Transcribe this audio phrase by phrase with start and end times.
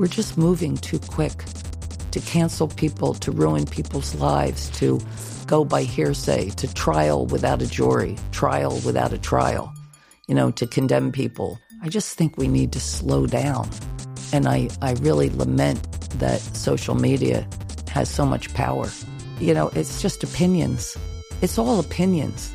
[0.00, 1.44] We're just moving too quick
[2.12, 4.98] to cancel people, to ruin people's lives, to
[5.46, 9.74] go by hearsay, to trial without a jury, trial without a trial,
[10.26, 11.58] you know, to condemn people.
[11.82, 13.68] I just think we need to slow down.
[14.32, 15.82] And I, I really lament
[16.18, 17.46] that social media
[17.90, 18.88] has so much power.
[19.38, 20.96] You know, it's just opinions.
[21.42, 22.54] It's all opinions.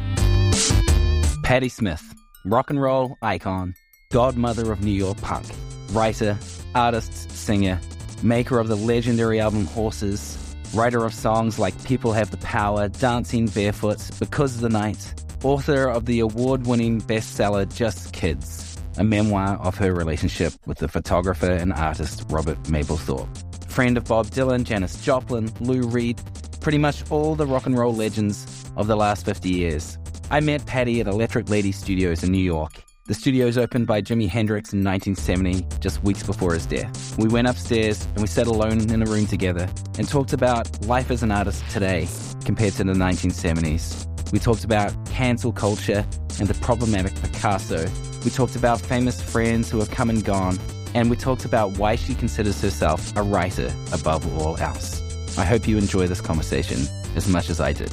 [1.43, 2.02] Patti Smith,
[2.43, 3.75] rock and roll icon,
[4.12, 5.46] godmother of New York punk,
[5.91, 6.39] writer,
[6.76, 7.79] artist, singer,
[8.21, 10.38] maker of the legendary album Horses,
[10.74, 15.88] writer of songs like People Have the Power, Dancing Barefoot, Because of the Night, author
[15.88, 21.50] of the award winning bestseller Just Kids, a memoir of her relationship with the photographer
[21.50, 23.71] and artist Robert Mapplethorpe.
[23.71, 26.21] Friend of Bob Dylan, Janis Joplin, Lou Reed,
[26.60, 29.97] pretty much all the rock and roll legends of the last 50 years.
[30.30, 34.27] I met Patti at Electric Lady Studios in New York the studios opened by Jimi
[34.27, 37.16] Hendrix in 1970, just weeks before his death.
[37.19, 41.11] We went upstairs and we sat alone in a room together and talked about life
[41.11, 42.07] as an artist today
[42.45, 44.31] compared to the 1970s.
[44.31, 46.03] We talked about cancel culture
[46.39, 47.85] and the problematic Picasso.
[48.23, 50.58] We talked about famous friends who have come and gone.
[50.95, 55.37] And we talked about why she considers herself a writer above all else.
[55.37, 56.80] I hope you enjoy this conversation
[57.15, 57.91] as much as I did.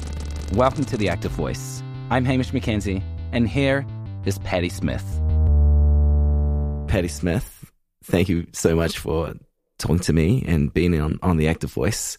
[0.53, 1.83] Welcome to The Active Voice.
[2.09, 3.85] I'm Hamish McKenzie, and here
[4.25, 5.03] is Patti Smith.
[6.87, 7.71] Patti Smith,
[8.03, 9.33] thank you so much for
[9.77, 12.17] talking to me and being on, on the Active Voice.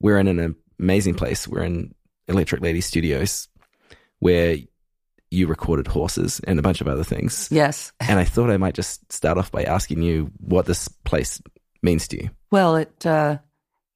[0.00, 1.46] We're in an amazing place.
[1.46, 1.94] We're in
[2.28, 3.48] Electric Lady Studios
[4.18, 4.56] where
[5.30, 7.48] you recorded horses and a bunch of other things.
[7.50, 7.92] Yes.
[8.00, 11.40] And I thought I might just start off by asking you what this place
[11.82, 12.30] means to you.
[12.50, 13.38] Well, it uh,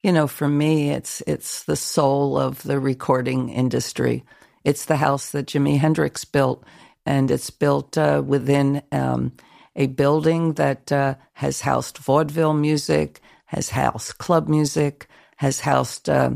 [0.03, 4.25] you know, for me it's it's the soul of the recording industry.
[4.65, 6.65] It's the house that Jimi Hendrix built
[7.07, 9.33] and it's built uh, within um,
[9.77, 16.31] a building that uh, has housed vaudeville music, has housed club music, has housed uh,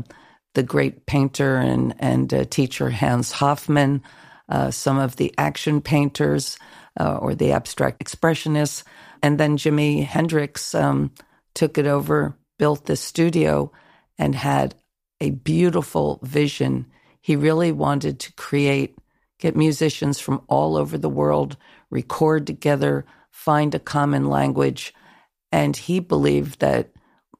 [0.53, 4.01] the great painter and and uh, teacher Hans Hofmann,
[4.49, 6.57] uh, some of the action painters
[6.99, 8.83] uh, or the abstract expressionists,
[9.21, 11.11] and then Jimi Hendrix um,
[11.53, 13.71] took it over, built the studio,
[14.17, 14.75] and had
[15.19, 16.85] a beautiful vision.
[17.21, 18.95] He really wanted to create
[19.41, 21.57] get musicians from all over the world,
[21.89, 24.93] record together, find a common language.
[25.51, 26.91] And he believed that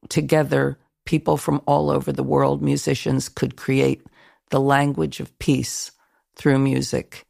[0.09, 4.05] together, people from all over the world, musicians, could create
[4.49, 5.91] the language of peace
[6.35, 7.25] through music.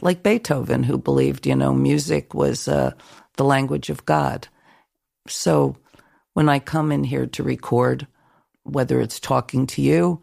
[0.00, 2.92] Like Beethoven, who believed, you know, music was uh,
[3.36, 4.48] the language of God.
[5.26, 5.76] So
[6.34, 8.06] when I come in here to record,
[8.64, 10.20] whether it's talking to you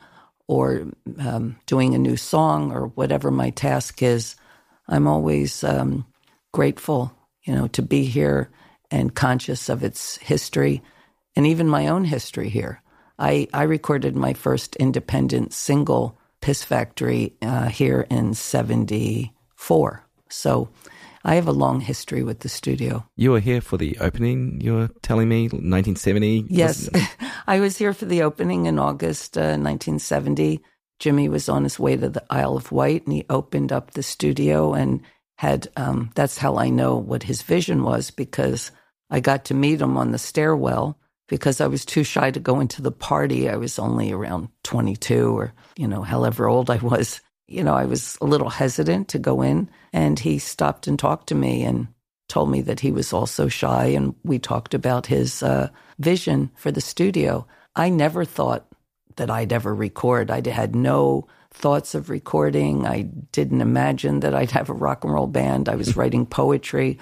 [0.48, 0.88] or
[1.20, 4.36] um, doing a new song or whatever my task is,
[4.88, 6.06] I'm always um,
[6.54, 7.14] grateful,
[7.44, 8.50] you know, to be here
[8.90, 10.82] and conscious of its history
[11.36, 12.82] and even my own history here.
[13.20, 20.04] I, I recorded my first independent single, Piss Factory, uh, here in 74.
[20.30, 20.70] So
[21.24, 23.06] I have a long history with the studio.
[23.16, 26.46] You were here for the opening, you were telling me, 1970?
[26.50, 26.90] Yes.
[27.48, 30.62] I was here for the opening in August uh, 1970.
[31.00, 34.04] Jimi was on his way to the Isle of Wight and he opened up the
[34.04, 35.02] studio and
[35.38, 38.72] had, um, that's how I know what his vision was because
[39.10, 42.60] I got to meet him on the stairwell because I was too shy to go
[42.60, 43.50] into the party.
[43.50, 47.86] I was only around 22 or, you know, however old I was you know, I
[47.86, 49.70] was a little hesitant to go in.
[49.94, 51.88] And he stopped and talked to me and
[52.28, 53.86] told me that he was also shy.
[53.88, 55.70] And we talked about his uh,
[56.00, 57.48] vision for the studio.
[57.76, 58.68] I never thought
[59.16, 60.30] that I'd ever record.
[60.30, 62.86] I had no thoughts of recording.
[62.86, 65.70] I didn't imagine that I'd have a rock and roll band.
[65.70, 67.00] I was writing poetry.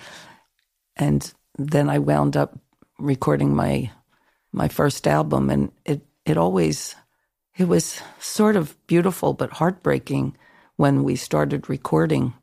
[0.96, 2.58] And then I wound up
[2.98, 3.92] recording my
[4.54, 6.96] my first album and it it always
[7.58, 10.36] it was sort of beautiful but heartbreaking
[10.76, 12.34] when we started recording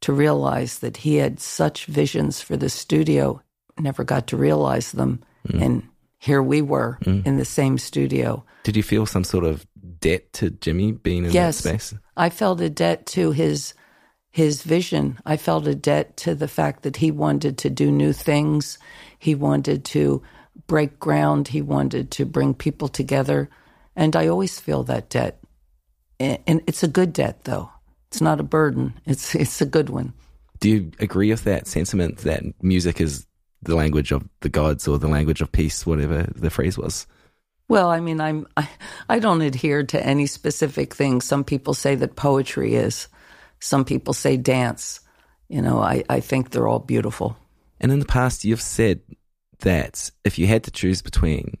[0.00, 3.40] to realize that he had such visions for the studio,
[3.78, 5.22] never got to realize them.
[5.46, 5.62] Mm.
[5.62, 5.88] And
[6.18, 7.24] here we were mm.
[7.26, 8.44] in the same studio.
[8.64, 9.66] Did you feel some sort of
[10.00, 11.94] debt to Jimi being in yes, that space?
[12.16, 13.74] I felt a debt to his
[14.32, 15.18] his vision.
[15.26, 18.78] I felt a debt to the fact that he wanted to do new things.
[19.18, 20.22] He wanted to
[20.68, 21.48] break ground.
[21.48, 23.50] He wanted to bring people together.
[24.00, 25.38] And I always feel that debt.
[26.18, 27.70] And it's a good debt, though.
[28.08, 28.94] It's not a burden.
[29.04, 30.14] It's it's a good one.
[30.58, 33.26] Do you agree with that sentiment that music is
[33.62, 37.06] the language of the gods or the language of peace, whatever the phrase was?
[37.68, 38.68] Well, I mean, I'm I,
[39.08, 41.20] I don't adhere to any specific thing.
[41.20, 43.06] Some people say that poetry is.
[43.60, 45.00] Some people say dance.
[45.48, 47.36] You know, I, I think they're all beautiful.
[47.80, 49.00] And in the past, you've said
[49.60, 51.58] that if you had to choose between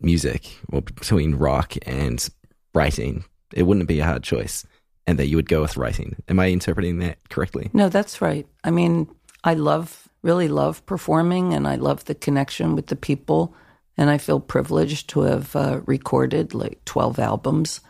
[0.00, 2.28] music or between rock and
[2.74, 4.66] writing, it wouldn't be a hard choice
[5.06, 6.16] and that you would go with writing.
[6.28, 7.70] Am I interpreting that correctly?
[7.72, 8.46] No, that's right.
[8.64, 9.08] I mean,
[9.44, 13.54] I love, really love performing and I love the connection with the people.
[13.96, 17.80] And I feel privileged to have uh, recorded like 12 albums.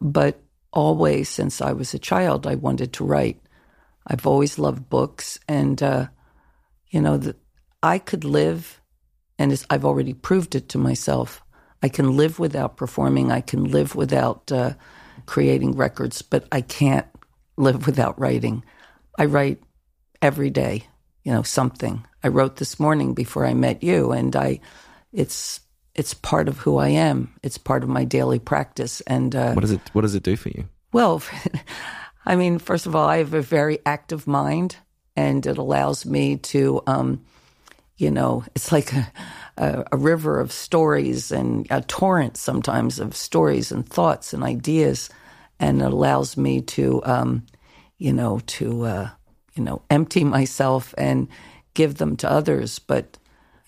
[0.00, 0.40] But
[0.72, 3.40] always since I was a child, I wanted to write.
[4.06, 5.38] I've always loved books.
[5.48, 6.06] And, uh,
[6.88, 7.36] you know, the,
[7.82, 8.80] I could live,
[9.38, 11.42] and I've already proved it to myself.
[11.82, 13.32] I can live without performing.
[13.32, 14.74] I can live without uh,
[15.26, 17.06] creating records, but I can't
[17.56, 18.64] live without writing.
[19.18, 19.62] I write
[20.20, 20.86] every day,
[21.24, 22.04] you know, something.
[22.22, 24.60] I wrote this morning before I met you, and I,
[25.12, 25.60] it's
[25.94, 27.34] it's part of who I am.
[27.42, 29.00] It's part of my daily practice.
[29.02, 30.68] And uh, what does it What does it do for you?
[30.92, 31.22] Well,
[32.26, 34.76] I mean, first of all, I have a very active mind,
[35.16, 37.24] and it allows me to, um,
[37.96, 39.10] you know, it's like a,
[39.60, 45.10] a, a, river of stories and a torrent sometimes of stories and thoughts and ideas,
[45.60, 47.46] and it allows me to, um,
[47.98, 49.10] you know, to, uh,
[49.54, 51.28] you know, empty myself and
[51.74, 52.78] give them to others.
[52.78, 53.18] But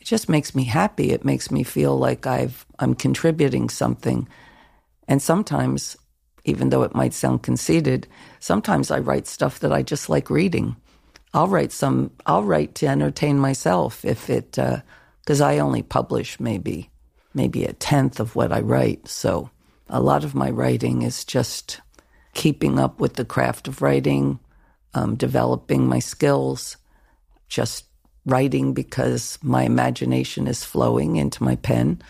[0.01, 1.11] it just makes me happy.
[1.11, 4.27] It makes me feel like I've I'm contributing something.
[5.07, 5.97] And sometimes,
[6.45, 8.09] even though it might sound conceited,
[8.41, 10.75] sometimes I write stuff that I just like reading.
[11.35, 12.13] I'll write some.
[12.25, 14.59] I'll write to entertain myself if it
[15.23, 16.91] because I only publish maybe
[17.35, 19.09] maybe a tenth of what I write.
[19.09, 19.51] So
[19.89, 21.81] a lot of my writing is just
[22.35, 24.39] keeping up with the craft of writing,
[24.95, 26.77] um, developing my skills,
[27.49, 27.87] just
[28.25, 32.03] writing because my imagination is flowing into my pen.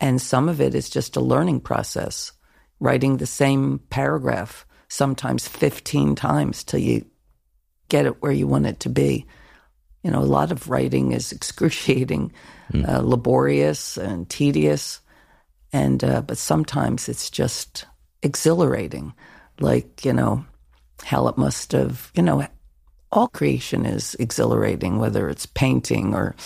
[0.00, 2.32] And some of it is just a learning process,
[2.80, 7.06] writing the same paragraph sometimes 15 times till you
[7.88, 9.26] get it where you want it to be.
[10.04, 12.32] You know, a lot of writing is excruciating,
[12.72, 12.88] mm.
[12.88, 15.00] uh, laborious, and tedious.
[15.72, 17.86] And, uh, but sometimes it's just
[18.22, 19.12] exhilarating,
[19.58, 20.44] like, you know,
[21.02, 22.46] how it must have, you know,
[23.10, 26.36] all creation is exhilarating, whether it's painting or,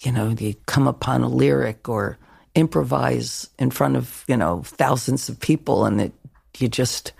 [0.00, 2.18] you know, you come upon a lyric or
[2.54, 6.12] improvise in front of, you know, thousands of people and it,
[6.58, 7.12] you just,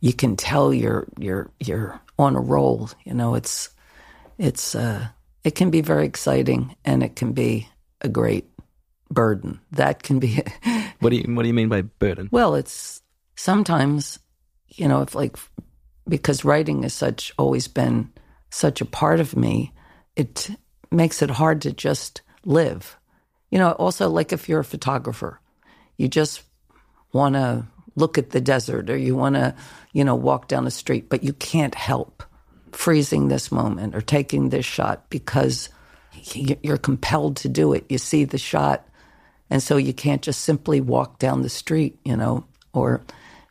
[0.00, 2.90] you can tell you're, you're, you're on a roll.
[3.04, 3.70] You know, it's,
[4.42, 5.06] it's, uh,
[5.44, 7.68] it can be very exciting and it can be
[8.00, 8.48] a great
[9.08, 9.60] burden.
[9.70, 10.42] That can be.
[10.98, 12.28] what do you, what do you mean by burden?
[12.32, 13.02] Well, it's
[13.36, 14.18] sometimes,
[14.66, 15.36] you know, if like,
[16.08, 18.10] because writing has such always been
[18.50, 19.72] such a part of me,
[20.16, 20.50] it
[20.90, 22.98] makes it hard to just live.
[23.50, 25.40] You know, also, like if you're a photographer,
[25.96, 26.42] you just
[27.12, 29.54] want to look at the desert or you want to,
[29.92, 32.24] you know, walk down the street, but you can't help
[32.72, 35.68] freezing this moment or taking this shot because
[36.34, 37.84] you're compelled to do it.
[37.88, 38.86] You see the shot,
[39.50, 43.02] and so you can't just simply walk down the street, you know, or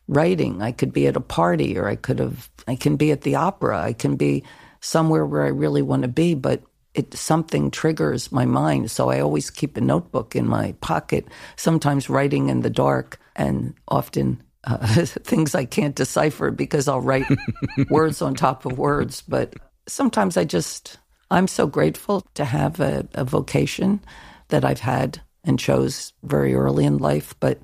[0.07, 0.61] writing.
[0.61, 3.35] I could be at a party or I could have, I can be at the
[3.35, 3.81] opera.
[3.81, 4.43] I can be
[4.81, 6.61] somewhere where I really want to be, but
[6.93, 8.91] it something triggers my mind.
[8.91, 13.73] So I always keep a notebook in my pocket, sometimes writing in the dark and
[13.87, 17.25] often uh, things I can't decipher because I'll write
[17.89, 19.21] words on top of words.
[19.21, 19.55] But
[19.87, 20.97] sometimes I just,
[21.29, 24.01] I'm so grateful to have a, a vocation
[24.49, 27.35] that I've had and chose very early in life.
[27.39, 27.59] But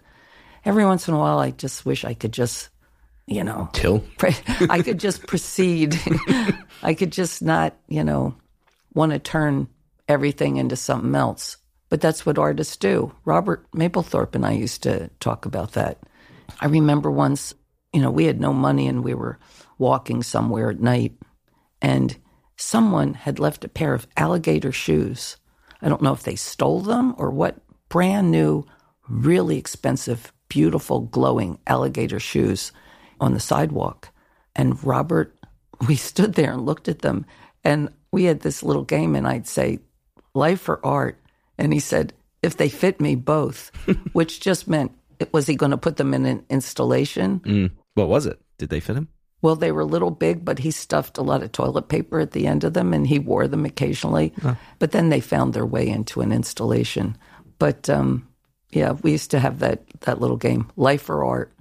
[0.65, 2.69] every once in a while, I just wish I could just
[3.27, 4.03] you know, kill.
[4.69, 5.99] I could just proceed.
[6.81, 8.35] I could just not, you know,
[8.93, 9.67] want to turn
[10.07, 11.57] everything into something else.
[11.89, 13.13] But that's what artists do.
[13.25, 15.99] Robert Mapplethorpe and I used to talk about that.
[16.59, 17.53] I remember once,
[17.93, 19.39] you know, we had no money and we were
[19.77, 21.13] walking somewhere at night,
[21.81, 22.17] and
[22.55, 25.37] someone had left a pair of alligator shoes.
[25.81, 27.57] I don't know if they stole them or what,
[27.89, 28.65] brand new,
[29.07, 32.71] really expensive, beautiful, glowing alligator shoes
[33.19, 34.09] on the sidewalk.
[34.55, 35.35] And Robert,
[35.87, 37.25] we stood there and looked at them.
[37.63, 39.79] And we had this little game, and I'd say,
[40.33, 41.19] life or art?
[41.57, 43.71] And he said, if they fit me, both,
[44.13, 44.91] which just meant,
[45.31, 47.39] was he going to put them in an installation?
[47.41, 47.71] Mm.
[47.95, 48.39] What was it?
[48.57, 49.09] Did they fit him?
[49.41, 52.31] Well, they were a little big, but he stuffed a lot of toilet paper at
[52.31, 54.33] the end of them and he wore them occasionally.
[54.79, 57.15] But then they found their way into an installation.
[57.59, 58.27] But um,
[58.71, 61.53] yeah, we used to have that, that little game, life or art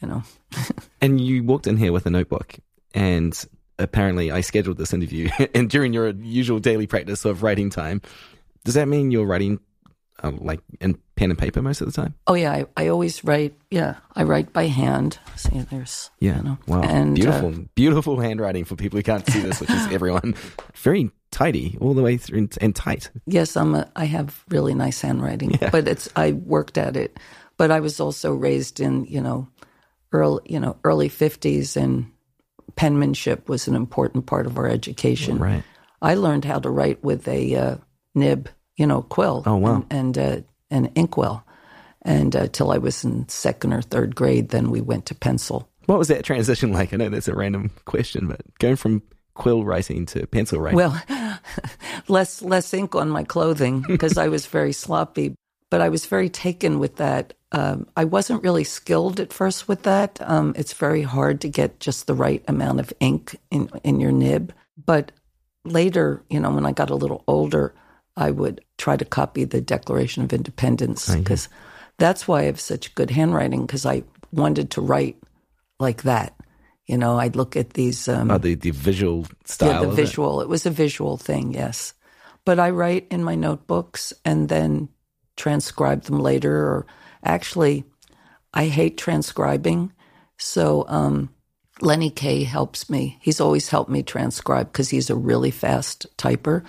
[0.00, 0.22] you know.
[1.00, 2.56] and you walked in here with a notebook,
[2.94, 3.44] and
[3.78, 8.02] apparently I scheduled this interview, and during your usual daily practice of writing time,
[8.64, 9.60] does that mean you're writing
[10.22, 12.14] uh, like in pen and paper most of the time?
[12.26, 13.54] Oh yeah, I, I always write.
[13.70, 15.18] Yeah, I write by hand.
[15.36, 19.26] See, there's yeah, you know, wow, and, beautiful, uh, beautiful handwriting for people who can't
[19.28, 20.34] see this, which is everyone.
[20.74, 23.10] Very tidy all the way through and, and tight.
[23.26, 25.70] Yes, I'm a, I have really nice handwriting, Yeah.
[25.70, 27.18] but it's I worked at it.
[27.56, 29.48] But I was also raised in you know
[30.12, 32.12] early you know early fifties, and
[32.76, 35.38] penmanship was an important part of our education.
[35.38, 35.64] Right.
[36.02, 37.76] I learned how to write with a uh,
[38.14, 39.42] nib, you know, quill.
[39.46, 39.84] Oh, wow.
[39.90, 41.44] And and uh, an inkwell,
[42.02, 45.68] and uh, till I was in second or third grade, then we went to pencil.
[45.86, 46.92] What was that transition like?
[46.92, 49.02] I know that's a random question, but going from
[49.34, 50.76] quill writing to pencil writing.
[50.76, 51.00] Well,
[52.08, 55.34] less less ink on my clothing because I was very sloppy,
[55.70, 57.34] but I was very taken with that.
[57.52, 60.18] Um, I wasn't really skilled at first with that.
[60.20, 64.12] Um, it's very hard to get just the right amount of ink in in your
[64.12, 64.52] nib.
[64.84, 65.12] But
[65.64, 67.74] later, you know, when I got a little older,
[68.16, 71.48] I would try to copy the Declaration of Independence because
[71.98, 75.16] that's why I have such good handwriting because I wanted to write
[75.78, 76.34] like that.
[76.86, 78.08] You know, I'd look at these.
[78.08, 79.72] Um, oh, the, the visual style.
[79.72, 79.96] yeah, the of it.
[79.96, 80.40] visual.
[80.40, 80.48] It.
[80.48, 81.92] was a visual thing, yes.
[82.44, 84.88] But I write in my notebooks and then
[85.36, 86.54] transcribe them later.
[86.56, 86.86] Or
[87.24, 87.84] actually,
[88.54, 89.92] I hate transcribing.
[90.38, 91.30] So um,
[91.80, 93.18] Lenny Kaye helps me.
[93.20, 96.64] He's always helped me transcribe because he's a really fast typer.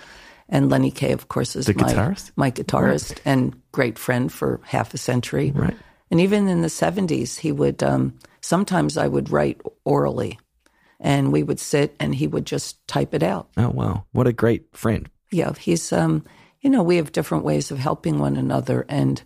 [0.48, 2.30] And Lenny Kaye, of course, is The my guitarist?
[2.36, 5.52] my guitarist and great friend for half a century.
[5.54, 5.76] Right.
[6.10, 10.38] And even in the 70s, he would, um, sometimes I would write orally
[11.00, 13.50] and we would sit and he would just type it out.
[13.58, 14.04] Oh, wow.
[14.12, 15.08] What a great friend.
[15.30, 16.24] Yeah, he's, um,
[16.62, 18.86] you know, we have different ways of helping one another.
[18.88, 19.22] And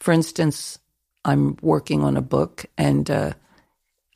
[0.00, 0.78] for instance,
[1.24, 3.34] I'm working on a book and uh,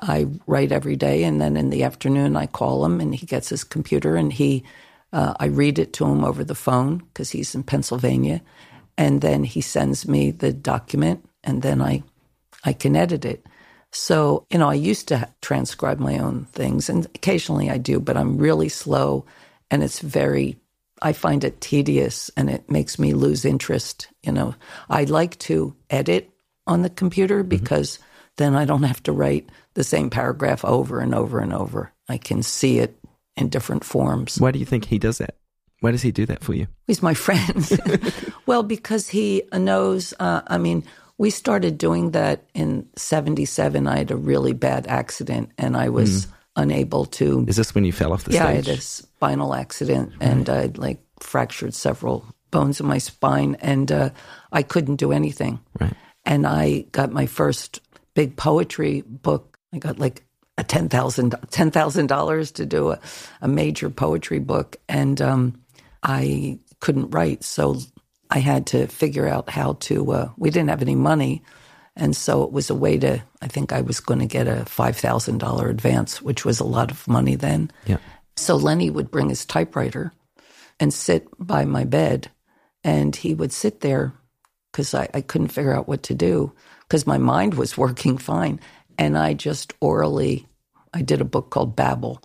[0.00, 1.24] I write every day.
[1.24, 4.64] And then in the afternoon, I call him and he gets his computer and he,
[5.12, 8.42] uh, I read it to him over the phone because he's in Pennsylvania.
[8.98, 12.02] And then he sends me the document and then I,
[12.64, 13.46] I can edit it.
[13.92, 18.16] So, you know, I used to transcribe my own things and occasionally I do, but
[18.16, 19.24] I'm really slow
[19.70, 20.58] and it's very,
[21.02, 24.08] I find it tedious and it makes me lose interest.
[24.22, 24.54] You know,
[24.90, 26.30] I like to edit
[26.66, 27.98] on the computer because
[28.36, 31.92] then I don't have to write the same paragraph over and over and over.
[32.08, 32.95] I can see it
[33.36, 34.38] in different forms.
[34.40, 35.36] Why do you think he does that?
[35.80, 36.66] Why does he do that for you?
[36.86, 37.68] He's my friend.
[38.46, 40.84] well, because he knows, uh, I mean,
[41.18, 43.86] we started doing that in 77.
[43.86, 46.26] I had a really bad accident and I was
[46.56, 47.44] unable to.
[47.46, 48.66] Is this when you fell off the yeah, I stage?
[48.66, 54.10] had a spinal accident and I'd like fractured several bones in my spine and uh,
[54.52, 55.60] I couldn't do anything.
[55.78, 55.94] Right.
[56.24, 57.80] And I got my first
[58.14, 59.58] big poetry book.
[59.72, 60.25] I got like
[60.58, 63.00] a ten thousand ten thousand dollars to do a,
[63.40, 65.60] a major poetry book, and um,
[66.02, 67.78] I couldn't write, so
[68.30, 70.12] I had to figure out how to.
[70.12, 71.42] Uh, we didn't have any money,
[71.94, 73.22] and so it was a way to.
[73.42, 76.64] I think I was going to get a five thousand dollar advance, which was a
[76.64, 77.70] lot of money then.
[77.86, 77.98] Yeah.
[78.36, 80.12] So Lenny would bring his typewriter
[80.78, 82.30] and sit by my bed,
[82.84, 84.14] and he would sit there
[84.72, 88.60] because I, I couldn't figure out what to do because my mind was working fine.
[88.98, 90.46] And I just orally,
[90.92, 92.22] I did a book called Babel,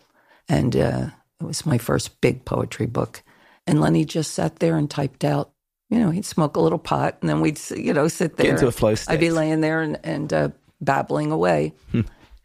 [0.48, 1.08] and uh,
[1.40, 3.24] it was my first big poetry book.
[3.68, 5.51] And Lenny just sat there and typed out.
[5.90, 8.46] You know, he'd smoke a little pot, and then we'd, you know, sit there.
[8.46, 9.13] Get into a flow state.
[9.13, 10.50] I'd be laying there and, and uh,
[10.80, 11.74] babbling away.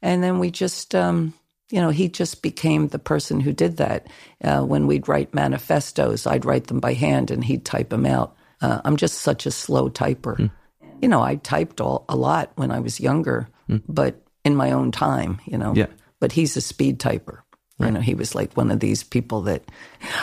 [0.03, 1.33] And then we just, um,
[1.71, 4.09] you know, he just became the person who did that.
[4.43, 8.37] Uh, when we'd write manifestos, I'd write them by hand and he'd type them out.
[8.61, 10.51] Uh, I'm just such a slow typer.
[11.01, 13.83] You know, I typed all, a lot when I was younger, Mm.
[13.89, 15.75] but in my own time, you know.
[15.75, 15.87] Yeah.
[16.21, 17.41] But he's a speed typer.
[17.79, 19.65] You know, he was like one of these people that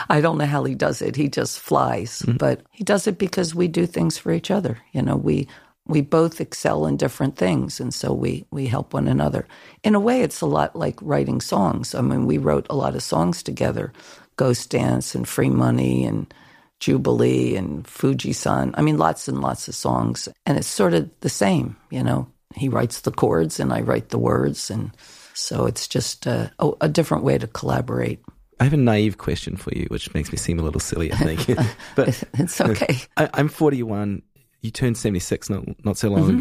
[0.09, 1.15] I don't know how he does it.
[1.15, 2.38] He just flies, mm-hmm.
[2.38, 4.79] but he does it because we do things for each other.
[4.91, 5.47] You know, we
[5.85, 9.45] we both excel in different things, and so we we help one another.
[9.83, 11.93] In a way, it's a lot like writing songs.
[11.93, 13.93] I mean, we wrote a lot of songs together,
[14.35, 16.33] Ghost Dance and Free Money and
[16.79, 18.73] Jubilee and Fuji-san.
[18.75, 21.75] I mean, lots and lots of songs, and it's sort of the same.
[21.91, 24.91] You know, he writes the chords and I write the words, and
[25.33, 28.19] so it's just a, a, a different way to collaborate.
[28.60, 31.17] I have a naive question for you, which makes me seem a little silly, I
[31.17, 31.48] think.
[31.95, 32.98] but It's okay.
[33.17, 34.22] I, I'm 41.
[34.62, 36.36] You turned 76 not, not so long Mm-hmm.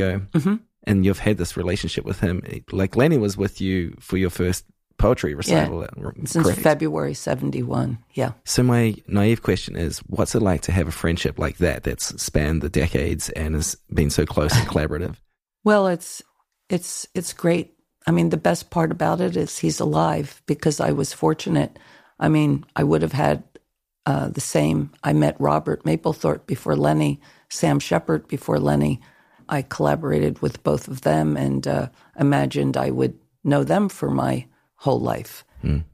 [0.48, 0.58] ago.
[0.84, 2.42] And you've had this relationship with him.
[2.70, 4.64] Like Lenny was with you for your first
[4.98, 5.82] poetry recital.
[5.82, 5.86] uh,
[6.24, 6.60] Since correct?
[6.60, 7.98] February 71.
[8.14, 8.32] Yeah.
[8.44, 12.20] So my naive question is, what's it like to have a friendship like that that's
[12.22, 15.16] spanned the decades and has been so close and collaborative?
[15.64, 16.22] Well, it's
[16.68, 17.74] it's it's great.
[18.06, 21.78] I mean, the best part about it is he's alive because I was fortunate.
[22.18, 23.44] I mean, I would have had
[24.06, 24.90] uh, the same.
[25.04, 29.00] I met Robert Mapplethorpe before Lenny, Sam Shepard before Lenny.
[29.48, 31.88] I collaborated with both of them and uh,
[32.18, 35.44] imagined I would know them for my whole life.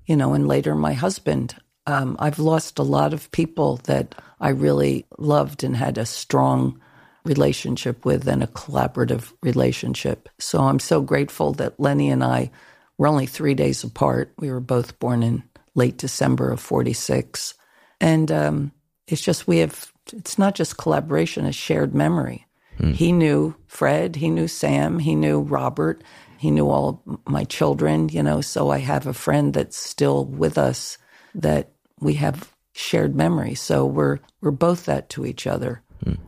[0.07, 1.55] You know, and later my husband,
[1.87, 6.81] um, I've lost a lot of people that I really loved and had a strong
[7.29, 10.29] relationship with and a collaborative relationship.
[10.39, 12.51] So I'm so grateful that Lenny and I
[12.97, 14.33] were only three days apart.
[14.39, 15.45] We were both born in
[15.75, 17.55] late December of 46.
[18.01, 18.73] And um,
[19.07, 22.47] it's just, we have, it's not just collaboration, it's shared memory.
[22.81, 22.95] Mm.
[22.95, 26.03] He knew Fred, he knew Sam, he knew Robert,
[26.39, 28.41] he knew all my children, you know.
[28.41, 30.97] So I have a friend that's still with us
[31.35, 33.55] that we have shared memory.
[33.55, 35.83] So we're we're both that to each other.
[36.07, 36.19] Mm.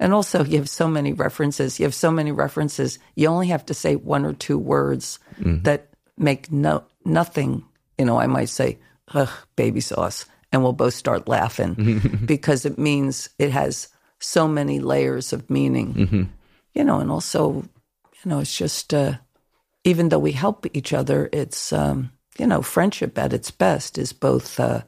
[0.00, 1.78] And also, you have so many references.
[1.78, 2.98] You have so many references.
[3.14, 5.62] You only have to say one or two words mm.
[5.64, 7.64] that make no nothing.
[7.98, 8.78] You know, I might say,
[9.14, 14.80] "Ugh, baby sauce," and we'll both start laughing because it means it has so many
[14.80, 15.94] layers of meaning.
[15.94, 16.22] Mm-hmm.
[16.74, 17.62] You know, and also,
[18.24, 19.14] you know, it's just uh,
[19.84, 24.12] even though we help each other, it's um, you know, friendship at its best is
[24.12, 24.58] both.
[24.58, 24.82] Uh,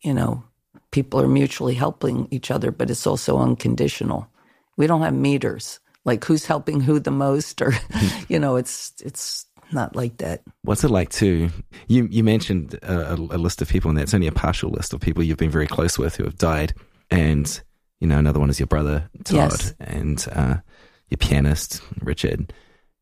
[0.00, 0.44] you know,
[0.90, 4.28] people are mutually helping each other, but it's also unconditional.
[4.76, 7.74] We don't have meters like who's helping who the most, or
[8.28, 10.42] you know, it's it's not like that.
[10.62, 11.50] What's it like to
[11.88, 12.08] you?
[12.10, 15.22] You mentioned a, a list of people, and that's only a partial list of people
[15.22, 16.72] you've been very close with who have died,
[17.10, 17.60] and
[18.00, 19.74] you know, another one is your brother Todd, yes.
[19.80, 20.56] and uh,
[21.10, 22.52] your pianist Richard.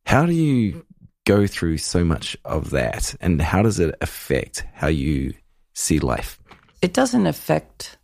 [0.06, 0.84] How do you
[1.24, 5.34] go through so much of that, and how does it affect how you
[5.74, 6.38] see life?
[6.80, 7.98] It doesn't affect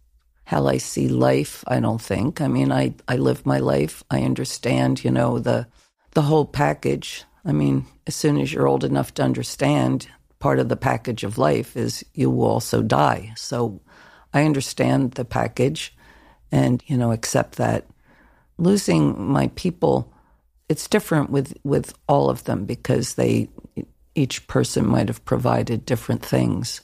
[0.50, 2.40] how I see life, I don't think.
[2.40, 4.02] I mean, I, I live my life.
[4.10, 5.68] I understand, you know, the
[6.14, 7.22] the whole package.
[7.44, 10.08] I mean, as soon as you're old enough to understand,
[10.40, 13.32] part of the package of life is you will also die.
[13.36, 13.80] So
[14.34, 15.94] I understand the package
[16.50, 17.86] and, you know, accept that.
[18.58, 20.12] Losing my people,
[20.68, 23.48] it's different with, with all of them because they
[24.16, 26.80] each person might have provided different things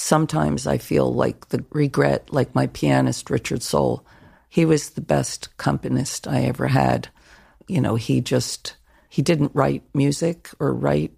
[0.00, 4.02] sometimes I feel like the regret, like my pianist, Richard Sohl.
[4.48, 7.08] He was the best accompanist I ever had.
[7.68, 8.76] You know, he just,
[9.08, 11.12] he didn't write music or write,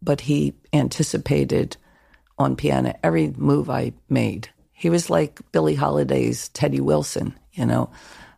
[0.00, 1.76] but he anticipated
[2.38, 4.48] on piano every move I made.
[4.72, 7.90] He was like Billie Holiday's Teddy Wilson, you know.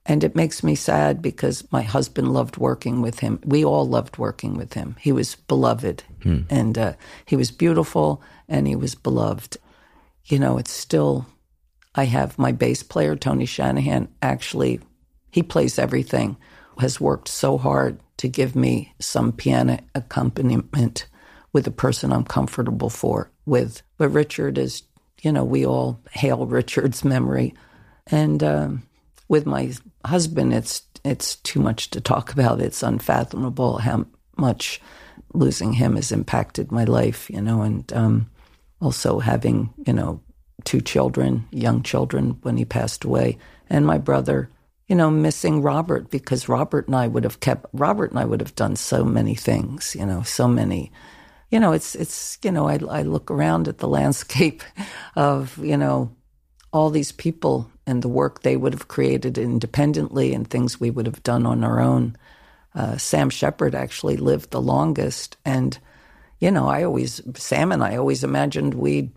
[0.06, 3.40] And it makes me sad because my husband loved working with him.
[3.42, 4.96] We all loved working with him.
[5.00, 6.40] He was beloved hmm.
[6.50, 6.92] and uh,
[7.24, 9.56] he was beautiful and he was beloved
[10.26, 11.26] you know, it's still,
[11.94, 14.80] I have my bass player, Tony Shanahan, actually,
[15.30, 16.36] he plays everything,
[16.78, 21.06] has worked so hard to give me some piano accompaniment
[21.52, 23.82] with a person I'm comfortable for with.
[23.96, 24.82] But Richard is,
[25.22, 27.54] you know, we all hail Richard's memory.
[28.06, 28.82] And um,
[29.28, 29.72] with my
[30.04, 32.60] husband, it's it's too much to talk about.
[32.60, 34.06] It's unfathomable how
[34.36, 34.80] much
[35.32, 38.30] losing him has impacted my life, you know, and um,
[38.84, 40.20] also having, you know,
[40.64, 43.38] two children, young children when he passed away,
[43.70, 44.50] and my brother,
[44.88, 48.40] you know, missing Robert because Robert and I would have kept Robert and I would
[48.40, 50.92] have done so many things, you know, so many.
[51.50, 54.62] You know, it's it's you know, I I look around at the landscape
[55.16, 56.14] of, you know,
[56.72, 61.06] all these people and the work they would have created independently and things we would
[61.06, 62.16] have done on our own.
[62.74, 65.78] Uh, Sam Shepard actually lived the longest and
[66.40, 69.10] you know, I always, Sam and I always imagined we'd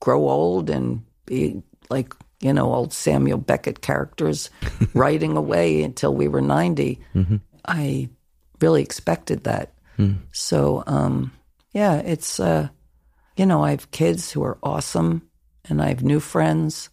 [0.00, 4.50] grow old and be like, you know, old Samuel Beckett characters
[4.94, 6.98] writing away until we were 90.
[7.14, 7.36] Mm-hmm.
[7.66, 8.08] I
[8.60, 9.74] really expected that.
[9.98, 10.18] Mm.
[10.32, 11.32] So, um,
[11.72, 12.68] yeah, it's, uh,
[13.36, 15.28] you know, I have kids who are awesome
[15.68, 16.88] and I have new friends,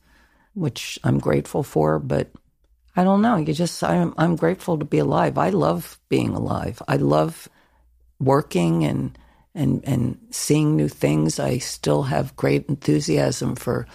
[0.53, 2.29] which I'm grateful for, but
[2.95, 3.37] I don't know.
[3.37, 5.37] You just, I'm, I'm grateful to be alive.
[5.37, 6.81] I love being alive.
[6.87, 7.47] I love
[8.19, 9.17] working and
[9.57, 11.39] and and seeing new things.
[11.39, 13.87] I still have great enthusiasm for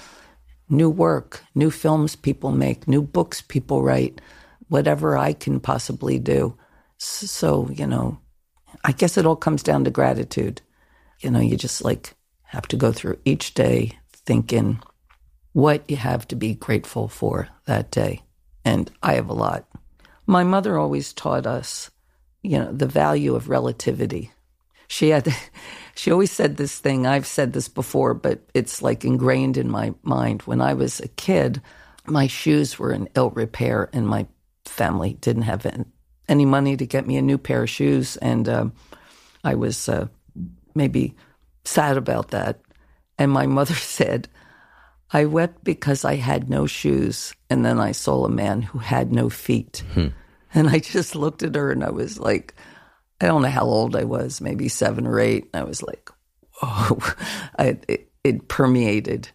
[0.69, 4.21] new work, new films people make, new books people write,
[4.69, 6.57] whatever I can possibly do.
[6.99, 8.19] So, you know,
[8.85, 10.61] I guess it all comes down to gratitude.
[11.21, 14.83] You know, you just like have to go through each day thinking
[15.53, 18.23] what you have to be grateful for that day.
[18.65, 19.69] And I have a lot.
[20.27, 21.91] My mother always taught us,
[22.43, 24.31] you know, the value of relativity
[24.93, 25.35] she had
[25.95, 29.95] she always said this thing i've said this before but it's like ingrained in my
[30.03, 30.43] mind.
[30.43, 31.63] When i was a kid
[32.07, 34.27] my shoes were in ill repair and my
[34.65, 35.67] family didn't have
[36.29, 38.17] any money to get me a new pair of shoes.
[38.19, 38.67] And uh,
[39.45, 40.09] i was uh,
[40.75, 41.15] maybe
[41.65, 42.61] sad about that.
[43.19, 44.29] And my mother said
[45.13, 47.35] i wept because i had no shoes.
[47.49, 49.85] And then i saw a man who had no feet.
[49.95, 50.09] Hmm.
[50.53, 52.55] and i just looked at her and i was like
[53.23, 55.49] I don't know how old I was, maybe seven or eight.
[55.55, 56.11] I was like,
[56.61, 56.99] oh,
[57.59, 59.29] I, it, it permeated.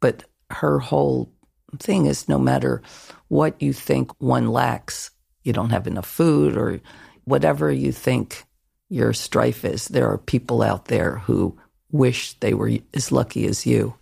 [0.00, 1.32] But her whole
[1.78, 2.82] thing is no matter
[3.28, 5.10] what you think one lacks,
[5.42, 6.80] you don't have enough food or
[7.24, 8.44] whatever you think
[8.88, 11.58] your strife is, there are people out there who
[11.90, 13.94] wish they were as lucky as you.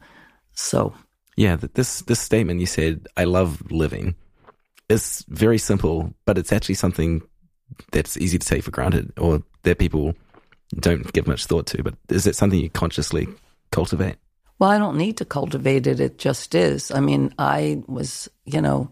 [0.52, 0.92] So,
[1.36, 4.14] yeah, this this statement you said, "I love living,"
[4.88, 7.22] is very simple, but it's actually something
[7.90, 10.14] that's easy to take for granted, or that people
[10.74, 11.82] don't give much thought to.
[11.82, 13.28] But is it something you consciously
[13.70, 14.16] cultivate?
[14.58, 16.00] Well, I don't need to cultivate it.
[16.00, 16.90] It just is.
[16.90, 18.90] I mean, I was, you know,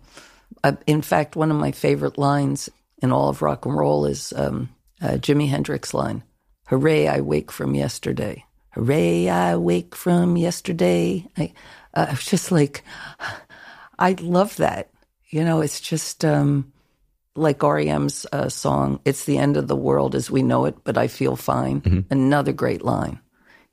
[0.64, 2.68] I, in fact, one of my favorite lines
[3.02, 4.68] in all of rock and roll is um,
[5.00, 6.22] uh, Jimi Hendrix line
[6.70, 8.44] Hooray, I wake from yesterday.
[8.74, 11.26] Hooray, I wake from yesterday.
[11.36, 11.52] I,
[11.94, 12.84] uh, I was just like,
[13.98, 14.90] I love that.
[15.30, 16.72] You know, it's just um,
[17.36, 20.98] like REM's uh, song, It's the End of the World as We Know It, but
[20.98, 21.80] I Feel Fine.
[21.82, 22.12] Mm-hmm.
[22.12, 23.20] Another great line.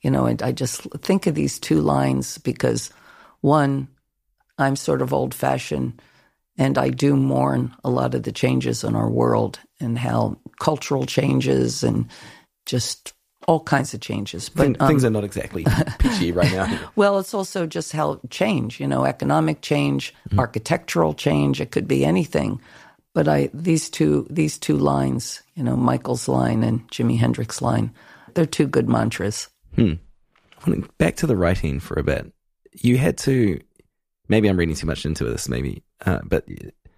[0.01, 2.91] You know, and I just think of these two lines because
[3.41, 3.87] one,
[4.57, 6.01] I'm sort of old fashioned
[6.57, 11.05] and I do mourn a lot of the changes in our world and how cultural
[11.05, 12.07] changes and
[12.65, 13.13] just
[13.47, 14.49] all kinds of changes.
[14.49, 15.65] But um, things are not exactly
[15.99, 16.79] peachy right now.
[16.95, 20.39] well, it's also just how change, you know, economic change, mm-hmm.
[20.39, 21.61] architectural change.
[21.61, 22.59] It could be anything.
[23.17, 27.91] But I these two these two lines, you know, Michael's line and Jimi Hendrix line,
[28.35, 29.47] they're two good mantras.
[29.73, 29.93] Hmm.
[30.99, 32.31] Back to the writing for a bit.
[32.73, 33.59] You had to.
[34.27, 35.49] Maybe I'm reading too much into this.
[35.49, 36.45] Maybe, uh, but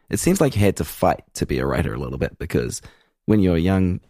[0.09, 2.81] it seems like you had to fight to be a writer a little bit because
[3.25, 4.01] when you were young,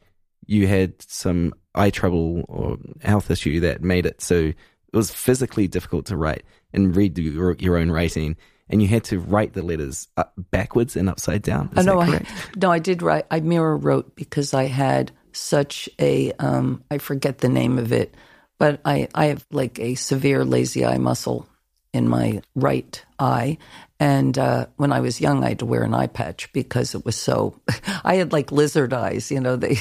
[0.47, 4.55] you had some eye trouble or health issue that made it so it
[4.93, 6.41] was physically difficult to write
[6.73, 8.35] and read your, your own writing
[8.69, 10.07] and you had to write the letters
[10.51, 11.69] backwards and upside down.
[11.75, 13.25] Is oh, no, I, no, I did write.
[13.31, 18.15] I mirror wrote because I had such a um, I forget the name of it,
[18.57, 21.47] but I I have like a severe lazy eye muscle
[21.93, 23.57] in my right eye,
[23.99, 27.05] and uh, when I was young, I had to wear an eye patch because it
[27.05, 27.59] was so.
[28.03, 29.55] I had like lizard eyes, you know.
[29.55, 29.77] They,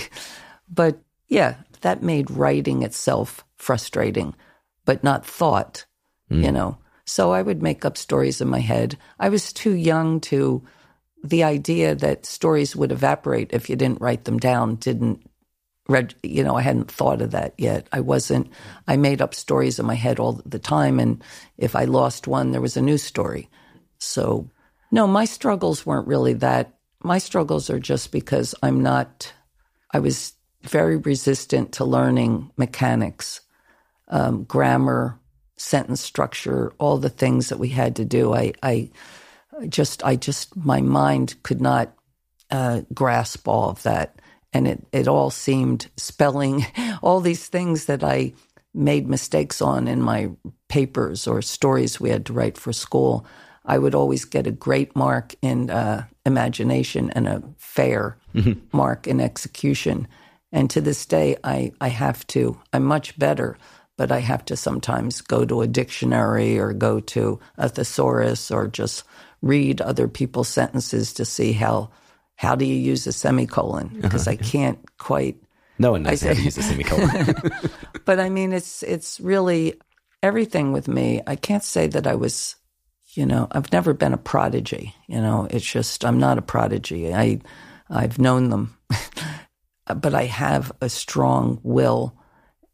[0.69, 0.99] but
[1.29, 4.35] yeah, that made writing itself frustrating,
[4.85, 5.85] but not thought,
[6.31, 6.43] mm.
[6.43, 6.79] you know.
[7.09, 8.99] So I would make up stories in my head.
[9.19, 10.63] I was too young to.
[11.25, 15.21] The idea that stories would evaporate if you didn't write them down didn't
[15.89, 18.49] read you know i hadn't thought of that yet i wasn't
[18.87, 21.25] i made up stories in my head all the time and
[21.57, 23.51] if i lost one there was a new story
[23.99, 24.51] so,
[24.91, 26.79] no, my struggles weren't really that.
[27.03, 29.33] My struggles are just because I'm not,
[29.93, 33.43] I was very resistant to learning mechanics,
[34.09, 35.19] um, grammar,
[35.59, 38.33] sentence structure, all the things that we had to do.
[38.33, 38.91] I, I
[39.69, 41.93] just, I just, my mind could not
[42.51, 44.21] uh, grasp all of that.
[44.53, 46.67] And it, it all seemed spelling,
[47.03, 48.33] all these things that I
[48.73, 50.31] made mistakes on in my
[50.69, 53.27] papers or stories we had to write for school.
[53.65, 58.61] I would always get a great mark in uh, imagination and a fair mm-hmm.
[58.73, 60.09] mark in execution.
[60.53, 63.59] And to this day, I, I have to, I'm much better,
[63.99, 68.69] but I have to sometimes go to a dictionary or go to a thesaurus or
[68.69, 69.05] just
[69.43, 71.91] read other people's sentences to see how
[72.37, 74.39] how do you use a semicolon because uh-huh.
[74.41, 75.37] I can't quite.
[75.81, 77.35] No one knows I, how to use a semicolon.
[78.05, 79.75] but I mean, it's it's really
[80.23, 81.21] everything with me.
[81.27, 82.57] I can't say that I was
[83.15, 84.95] you know, I've never been a prodigy.
[85.09, 87.13] You know, it's just I'm not a prodigy.
[87.13, 87.41] I
[87.91, 88.77] I've known them,
[89.87, 92.18] but I have a strong will,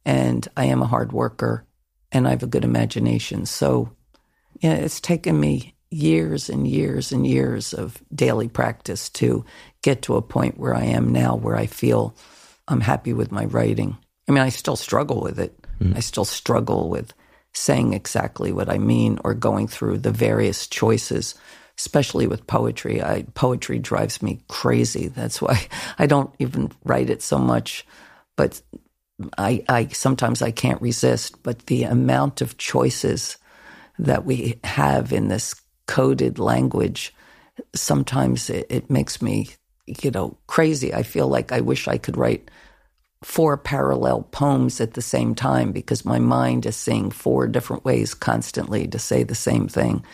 [0.04, 1.66] and I am a hard worker,
[2.12, 3.46] and I have a good imagination.
[3.46, 3.90] So,
[4.60, 9.44] yeah, it's taken me years and years and years of daily practice to
[9.82, 12.16] get to a point where I am now, where I feel
[12.66, 13.96] I'm happy with my writing.
[14.28, 15.54] I mean, I still struggle with it.
[15.80, 15.96] Mm.
[15.96, 17.12] I still struggle with
[17.52, 21.34] saying exactly what I mean or going through the various choices,
[21.78, 23.02] especially with poetry.
[23.02, 25.08] I, poetry drives me crazy.
[25.08, 27.86] That's why I don't even write it so much.
[28.36, 28.60] But
[29.38, 31.42] I, I sometimes I can't resist.
[31.42, 33.36] But the amount of choices
[33.98, 35.54] that we have in this
[35.86, 37.14] coded language,
[37.74, 39.50] sometimes it, it makes me,
[39.86, 40.92] you know, crazy.
[40.92, 42.50] I feel like I wish I could write
[43.22, 48.12] four parallel poems at the same time because my mind is seeing four different ways
[48.14, 50.04] constantly to say the same thing.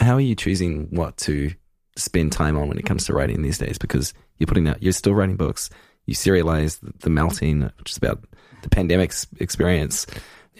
[0.00, 1.52] How are you choosing what to
[1.96, 3.76] spend time on when it comes to writing these days?
[3.76, 5.68] Because you're putting out, you're still writing books.
[6.06, 8.24] You serialize the melting, which is about
[8.64, 10.06] the pandemic experience,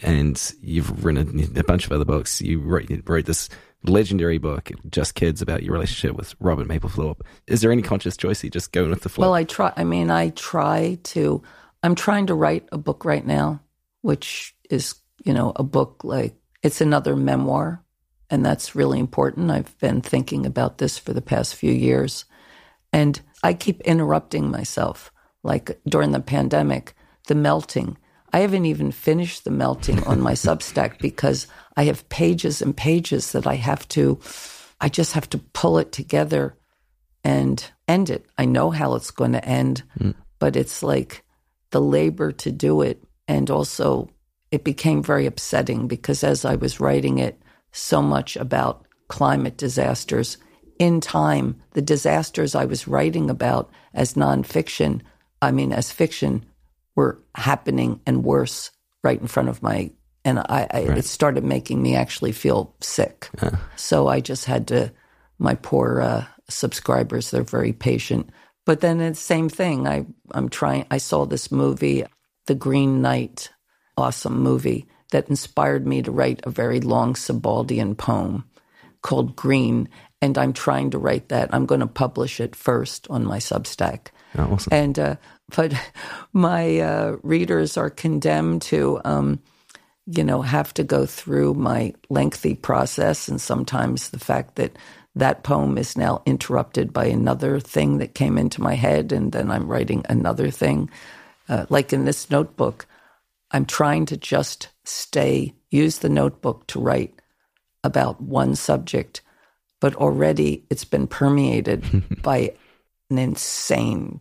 [0.01, 2.41] and you've written a bunch of other books.
[2.41, 3.49] You wrote, you wrote this
[3.83, 7.21] legendary book, Just Kids, about your relationship with Robert Mapplethorpe.
[7.47, 8.43] Is there any conscious choice?
[8.43, 9.27] You just going with the flow?
[9.27, 9.73] Well, I try.
[9.75, 11.43] I mean, I try to.
[11.83, 13.59] I'm trying to write a book right now,
[14.01, 17.85] which is, you know, a book like it's another memoir
[18.29, 19.51] And that's really important.
[19.51, 22.25] I've been thinking about this for the past few years.
[22.91, 25.11] And I keep interrupting myself.
[25.43, 27.97] Like during the pandemic, the melting.
[28.33, 33.31] I haven't even finished the melting on my Substack because I have pages and pages
[33.31, 34.19] that I have to,
[34.81, 36.57] I just have to pull it together
[37.23, 38.25] and end it.
[38.37, 40.13] I know how it's going to end, mm.
[40.39, 41.23] but it's like
[41.71, 43.03] the labor to do it.
[43.27, 44.09] And also,
[44.51, 50.37] it became very upsetting because as I was writing it, so much about climate disasters.
[50.79, 55.01] In time, the disasters I was writing about as nonfiction,
[55.41, 56.45] I mean, as fiction,
[56.95, 58.71] were happening and worse
[59.03, 59.91] right in front of my
[60.25, 60.97] and I, I right.
[60.97, 63.29] it started making me actually feel sick.
[63.75, 64.91] So I just had to.
[65.37, 68.29] My poor uh, subscribers, they're very patient.
[68.65, 69.87] But then it's the same thing.
[69.87, 70.85] I I'm trying.
[70.89, 72.05] I saw this movie,
[72.47, 73.49] The Green Knight,
[73.97, 78.45] awesome movie, that inspired me to write a very long Sebaldian poem
[79.01, 79.89] called Green.
[80.21, 81.53] And I'm trying to write that.
[81.53, 84.07] I'm going to publish it first on my Substack.
[84.37, 84.73] Oh, awesome.
[84.73, 85.15] And, uh,
[85.55, 85.73] but
[86.33, 89.39] my uh, readers are condemned to, um,
[90.05, 93.27] you know, have to go through my lengthy process.
[93.27, 94.77] And sometimes the fact that
[95.15, 99.11] that poem is now interrupted by another thing that came into my head.
[99.11, 100.89] And then I'm writing another thing.
[101.47, 102.85] Uh, like in this notebook,
[103.51, 107.13] I'm trying to just stay, use the notebook to write
[107.83, 109.21] about one subject,
[109.79, 112.53] but already it's been permeated by
[113.09, 114.19] an insane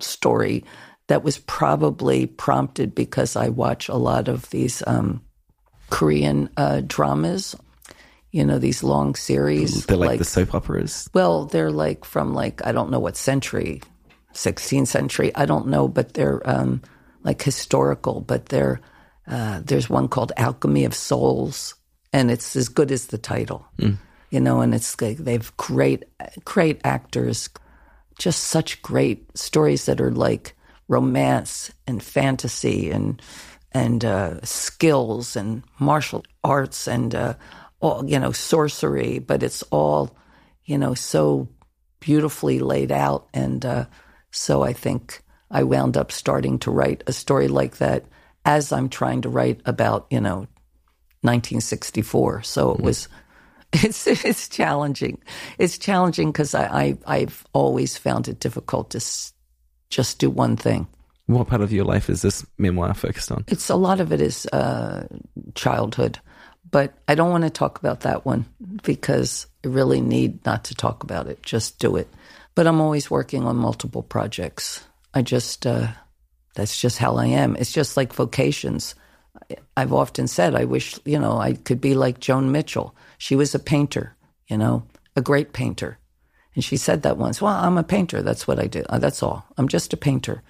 [0.00, 0.64] story
[1.08, 5.22] that was probably prompted because I watch a lot of these um,
[5.90, 7.54] Korean uh, dramas.
[8.32, 9.86] You know these long series.
[9.86, 11.08] They're like, like the soap operas.
[11.14, 13.80] Well, they're like from like I don't know what century,
[14.34, 15.34] 16th century.
[15.34, 16.82] I don't know, but they're um,
[17.26, 18.80] like historical, but they're,
[19.26, 21.74] uh, there's one called Alchemy of Souls,
[22.12, 23.96] and it's as good as the title, mm.
[24.30, 26.04] you know, and it's like they've great,
[26.44, 27.50] great actors,
[28.18, 30.54] just such great stories that are like
[30.88, 33.20] romance and fantasy and
[33.72, 37.34] and uh, skills and martial arts and uh,
[37.80, 40.16] all you know sorcery, but it's all
[40.64, 41.48] you know so
[42.00, 43.86] beautifully laid out, and uh,
[44.30, 48.04] so I think I wound up starting to write a story like that
[48.44, 50.46] as I'm trying to write about, you know,
[51.22, 52.42] 1964.
[52.42, 52.84] So it mm-hmm.
[52.84, 53.08] was,
[53.72, 55.18] it's it's challenging.
[55.58, 59.32] It's challenging because I, I have always found it difficult to s-
[59.90, 60.86] just do one thing.
[61.26, 63.44] What part of your life is this memoir focused on?
[63.48, 65.08] It's a lot of it is uh,
[65.54, 66.20] childhood,
[66.70, 68.46] but I don't want to talk about that one
[68.82, 71.42] because I really need not to talk about it.
[71.42, 72.08] Just do it.
[72.54, 74.84] But I'm always working on multiple projects.
[75.14, 75.88] I just, uh,
[76.54, 77.56] that's just how I am.
[77.56, 78.94] It's just like vocations.
[79.76, 82.94] I've often said, I wish, you know, I could be like Joan Mitchell.
[83.18, 84.16] She was a painter,
[84.48, 85.98] you know, a great painter.
[86.54, 88.22] And she said that once, well, I'm a painter.
[88.22, 88.82] That's what I do.
[88.88, 89.46] Uh, that's all.
[89.58, 90.42] I'm just a painter.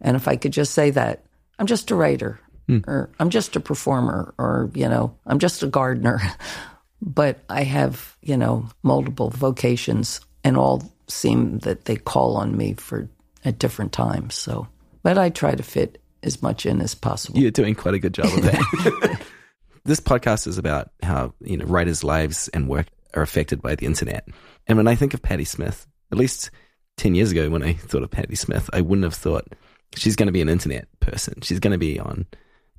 [0.00, 1.24] And if I could just say that,
[1.58, 2.86] I'm just a writer mm.
[2.88, 6.20] or I'm just a performer or, you know, I'm just a gardener.
[7.02, 12.74] but I have, you know, multiple vocations and all seem that they call on me
[12.74, 13.08] for
[13.44, 14.34] at different times.
[14.34, 14.68] So,
[15.02, 17.38] but I try to fit as much in as possible.
[17.38, 19.20] You're doing quite a good job of that.
[19.84, 23.86] this podcast is about how you know writers' lives and work are affected by the
[23.86, 24.26] internet.
[24.66, 26.50] And when I think of Patti Smith, at least
[26.96, 29.46] ten years ago, when I thought of Patti Smith, I wouldn't have thought
[29.94, 31.40] she's going to be an internet person.
[31.42, 32.26] She's going to be on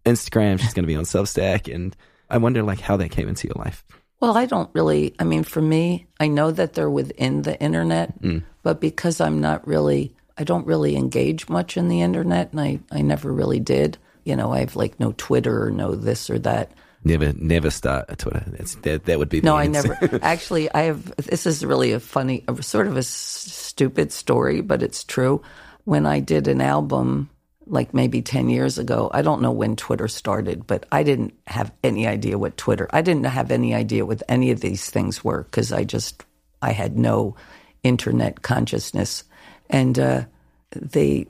[0.05, 0.59] Instagram.
[0.59, 1.95] She's going to be on Substack, and
[2.29, 3.83] I wonder like how that came into your life.
[4.19, 5.15] Well, I don't really.
[5.19, 8.43] I mean, for me, I know that they're within the internet, mm.
[8.61, 12.79] but because I'm not really I don't really engage much in the internet, and I,
[12.91, 13.97] I never really did.
[14.23, 16.71] You know, I have like no Twitter or no this or that.
[17.03, 18.43] Never, never start a Twitter.
[18.47, 19.57] That's, that, that would be no.
[19.57, 19.97] answer.
[20.01, 20.19] I never.
[20.23, 21.15] Actually, I have.
[21.17, 25.41] This is really a funny, a, sort of a s- stupid story, but it's true.
[25.83, 27.29] When I did an album,
[27.67, 31.73] like maybe ten years ago, I don't know when Twitter started, but I didn't have
[31.83, 32.87] any idea what Twitter.
[32.91, 36.23] I didn't have any idea what any of these things were because I just
[36.61, 37.35] I had no
[37.83, 39.25] internet consciousness
[39.69, 40.25] and uh,
[40.71, 41.27] the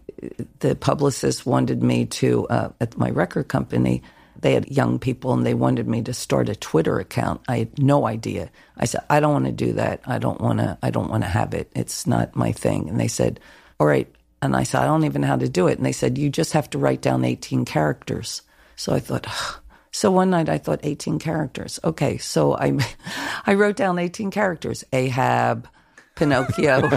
[0.60, 4.02] the publicist wanted me to uh, at my record company.
[4.40, 7.42] They had young people and they wanted me to start a Twitter account.
[7.48, 8.50] I had no idea.
[8.76, 10.02] I said, I don't want to do that.
[10.06, 10.78] I don't want to.
[10.82, 11.72] I don't want to have it.
[11.76, 12.90] It's not my thing.
[12.90, 13.40] And they said,
[13.80, 14.14] All right.
[14.42, 15.78] And I said, I don't even know how to do it.
[15.78, 18.42] And they said, You just have to write down 18 characters.
[18.76, 19.60] So I thought, Ugh.
[19.96, 21.80] So one night I thought 18 characters.
[21.84, 22.78] Okay, so I
[23.46, 24.84] I wrote down 18 characters.
[24.92, 25.70] Ahab,
[26.16, 26.90] Pinocchio,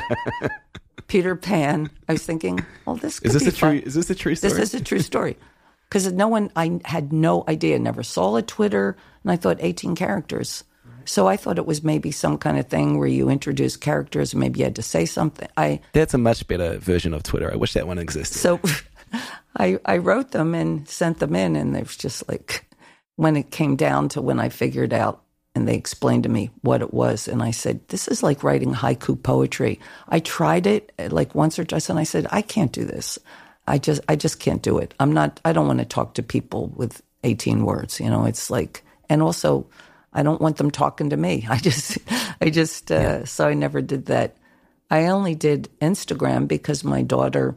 [1.09, 1.91] Peter Pan.
[2.09, 3.83] I was thinking, well, this is this a true?
[3.85, 4.53] Is this a true story?
[4.53, 5.37] This is a true story
[5.89, 6.51] because no one.
[6.57, 7.79] I had no idea.
[7.79, 10.65] Never saw a Twitter, and I thought eighteen characters.
[11.05, 14.41] So I thought it was maybe some kind of thing where you introduce characters, and
[14.41, 15.49] maybe you had to say something.
[15.57, 17.53] I That's a much better version of Twitter.
[17.53, 18.39] I wish that one existed.
[18.39, 18.61] so
[19.57, 22.67] I I wrote them and sent them in, and it was just like
[23.17, 25.23] when it came down to when I figured out
[25.57, 28.75] and they explained to me what it was, and I said, "This is like writing
[28.75, 32.73] haiku poetry." I tried it uh, like once or twice, and I said, "I can't
[32.73, 33.19] do this.
[33.67, 34.95] I just I just can't do it.
[35.01, 35.41] I'm not.
[35.45, 37.99] I don't want to talk to people with 18 words.
[37.99, 39.67] You know, it's like, and also."
[40.13, 41.47] I don't want them talking to me.
[41.51, 41.99] I just,
[42.41, 44.35] I just, uh, so I never did that.
[44.91, 47.55] I only did Instagram because my daughter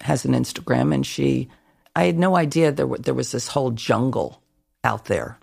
[0.00, 1.50] has an Instagram, and she,
[1.94, 4.40] I had no idea there were, there was this whole jungle
[4.82, 5.38] out there,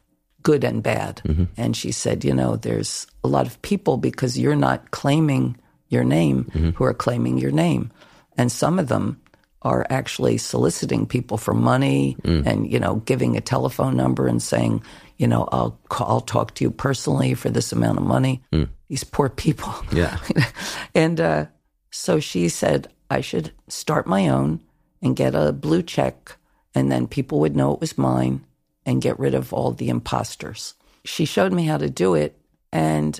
[0.47, 1.21] good and bad.
[1.25, 1.43] Mm-hmm.
[1.57, 5.57] And she said, you know, there's a lot of people because you're not claiming
[5.89, 6.69] your name mm-hmm.
[6.69, 7.91] who are claiming your name,
[8.37, 9.19] and some of them
[9.63, 12.45] are actually soliciting people for money mm.
[12.45, 14.81] and you know giving a telephone number and saying
[15.17, 18.41] you know I'll call, I'll talk to you personally for this amount of money.
[18.53, 18.69] Mm.
[18.87, 19.73] These poor people.
[19.91, 20.17] Yeah.
[20.95, 21.45] and uh,
[21.91, 24.61] so she said I should start my own
[25.01, 26.37] and get a blue check,
[26.73, 28.47] and then people would know it was mine
[28.87, 30.73] and get rid of all the imposters.
[31.03, 32.39] She showed me how to do it,
[32.71, 33.19] and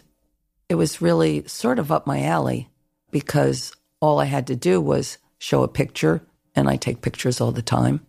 [0.70, 2.70] it was really sort of up my alley
[3.12, 6.22] because all I had to do was show a picture,
[6.56, 8.00] and I take pictures all the time.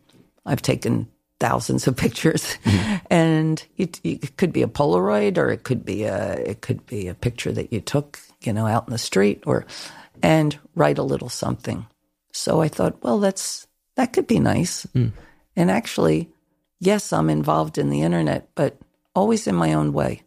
[0.46, 1.08] I've taken
[1.40, 2.56] thousands of pictures,
[3.10, 7.08] and it, it could be a Polaroid, or it could be a it could be
[7.08, 9.66] a picture that you took, you know, out in the street, or
[10.22, 11.86] and write a little something.
[12.32, 13.66] So I thought, well, that's
[13.96, 14.86] that could be nice.
[14.94, 15.12] Mm.
[15.56, 16.30] And actually,
[16.80, 18.78] yes, I'm involved in the internet, but
[19.14, 20.22] always in my own way.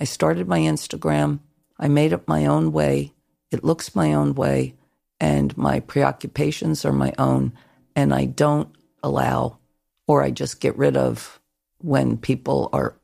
[0.00, 1.40] I started my Instagram.
[1.78, 3.12] I made it my own way.
[3.50, 4.74] It looks my own way,
[5.18, 7.52] and my preoccupations are my own.
[7.96, 9.58] And I don't allow,
[10.06, 11.40] or I just get rid of
[11.78, 12.96] when people are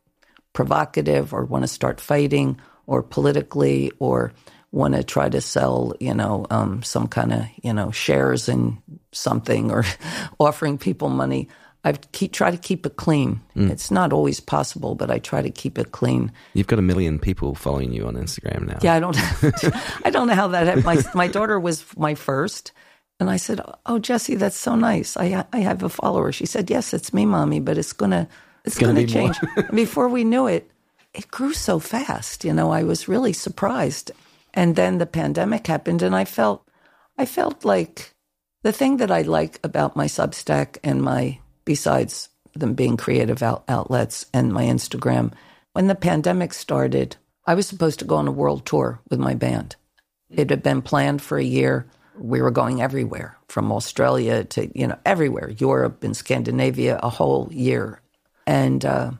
[0.52, 4.32] provocative or want to start fighting or politically or
[4.72, 8.82] want to try to sell, you know, um, some kind of, you know, shares in
[9.12, 9.84] something or
[10.40, 11.48] offering people money.
[11.86, 13.40] I keep try to keep it clean.
[13.54, 13.70] Mm.
[13.70, 16.32] It's not always possible, but I try to keep it clean.
[16.52, 18.78] You've got a million people following you on Instagram now.
[18.82, 19.16] Yeah, I don't,
[20.04, 20.84] I don't know how that happened.
[20.84, 22.72] My my daughter was my first,
[23.20, 25.16] and I said, "Oh, Jesse, that's so nice.
[25.16, 28.26] I I have a follower." She said, "Yes, it's me, mommy, but it's gonna
[28.64, 29.36] it's gonna gonna, be change."
[29.72, 30.68] Before we knew it,
[31.14, 32.44] it grew so fast.
[32.44, 34.10] You know, I was really surprised.
[34.54, 36.66] And then the pandemic happened, and I felt
[37.16, 38.12] I felt like
[38.64, 43.64] the thing that I like about my Substack and my besides them being creative out,
[43.68, 45.34] outlets and my Instagram,
[45.74, 49.34] when the pandemic started, I was supposed to go on a world tour with my
[49.34, 49.76] band.
[50.30, 51.86] It had been planned for a year.
[52.18, 57.48] We were going everywhere, from Australia to you know everywhere, Europe and Scandinavia, a whole
[57.52, 58.00] year,
[58.46, 59.10] and uh,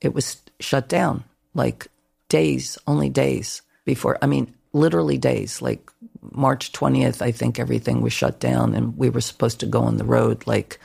[0.00, 1.22] it was shut down
[1.54, 1.86] like
[2.28, 4.18] days, only days before.
[4.20, 5.62] I mean, literally days.
[5.62, 9.82] Like March twentieth, I think everything was shut down, and we were supposed to go
[9.82, 10.80] on the road like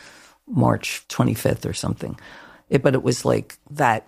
[0.48, 2.20] March twenty fifth or something.
[2.70, 4.08] It, but it was like that.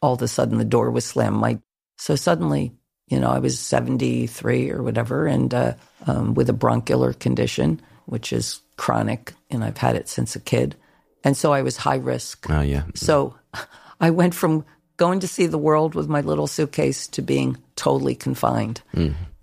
[0.00, 1.36] All of a sudden, the door was slammed.
[1.36, 1.60] My
[1.96, 2.72] so suddenly,
[3.08, 5.74] you know, I was seventy three or whatever, and uh,
[6.06, 10.76] um, with a bronchial condition, which is chronic, and I've had it since a kid,
[11.24, 12.46] and so I was high risk.
[12.50, 12.84] Oh, yeah.
[12.94, 13.36] So
[14.00, 14.64] I went from
[14.96, 18.82] going to see the world with my little suitcase to being totally confined.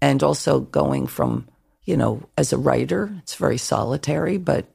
[0.02, 1.48] And also going from,
[1.84, 4.66] you know, as a writer, it's very solitary, but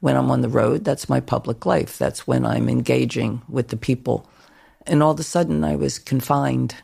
[0.00, 1.98] when I'm on the road, that's my public life.
[1.98, 4.28] That's when I'm engaging with the people.
[4.86, 6.74] And all of a sudden, I was confined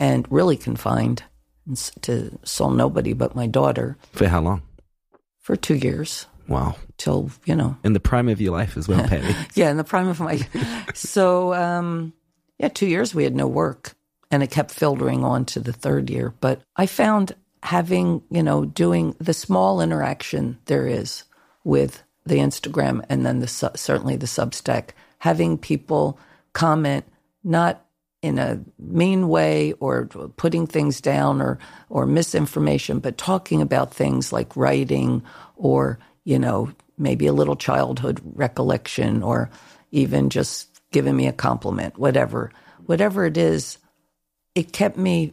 [0.00, 1.22] and really confined
[2.02, 4.62] to saw nobody but my daughter For how long?
[5.40, 6.76] for two years Wow.
[6.96, 9.34] till, you know, In the prime of your life as well, Patti.
[9.54, 10.40] yeah, in the prime of my.
[10.94, 12.12] so, um,
[12.58, 13.94] yeah, two years we had no work,
[14.30, 16.32] and it kept filtering on to the third year.
[16.40, 21.24] But I found having, you know, doing the small interaction there is
[21.64, 26.18] with the Instagram and then the certainly the Substack, having people
[26.52, 27.04] comment
[27.44, 27.84] not
[28.20, 34.32] in a mean way or putting things down or or misinformation, but talking about things
[34.32, 35.22] like writing
[35.56, 39.50] or you know maybe a little childhood recollection or
[39.92, 42.50] even just giving me a compliment, whatever,
[42.86, 43.78] whatever it is,
[44.54, 45.32] it kept me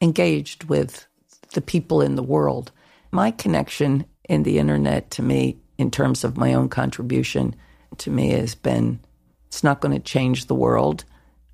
[0.00, 1.06] engaged with
[1.52, 2.72] the people in the world.
[3.10, 7.54] My connection in the internet to me, in terms of my own contribution
[7.98, 9.00] to me, has been
[9.48, 11.04] it's not going to change the world,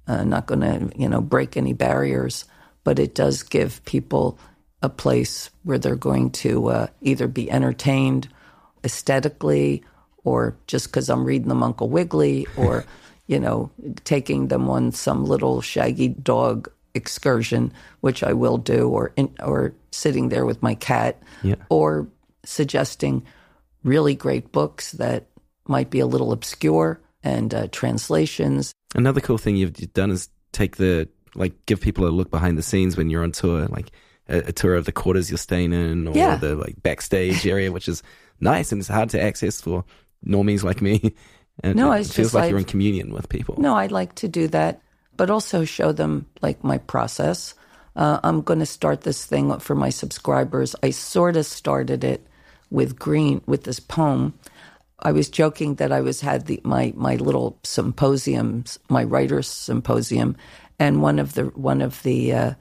[0.07, 2.45] uh, not going to you know break any barriers,
[2.85, 4.39] but it does give people
[4.83, 8.29] a place where they're going to uh, either be entertained
[8.85, 9.85] aesthetically
[10.25, 12.85] or just because I'm reading them Uncle Wiggily or,
[13.27, 13.71] you know,
[14.05, 19.73] taking them on some little shaggy dog excursion, which I will do, or in, or
[19.93, 21.57] sitting there with my cat, Yeah.
[21.69, 22.09] or
[22.45, 23.23] suggesting
[23.83, 25.27] really great books that
[25.67, 28.73] might be a little obscure and uh, translations.
[28.95, 32.63] Another cool thing you've done is take the like give people a look behind the
[32.63, 33.91] scenes when you're on tour, like
[34.29, 36.37] a, a tour of the quarters you're staying in, or Yeah.
[36.37, 38.03] the like backstage area, which is
[38.41, 39.85] nice and it's hard to access for
[40.27, 41.15] normies like me.
[41.63, 43.55] And No, it feels just like like- you're in communion with people.
[43.59, 44.81] No, I like to do that,
[45.15, 47.55] but also show them like my process.
[47.95, 50.75] Uh, I'm going to start this thing for my subscribers.
[50.83, 52.27] I sort of started it
[52.71, 54.35] with Green with this poem.
[55.03, 60.37] I was joking that I was had the my my little symposiums, my writers symposium,
[60.79, 62.55] and one of the one of the uh,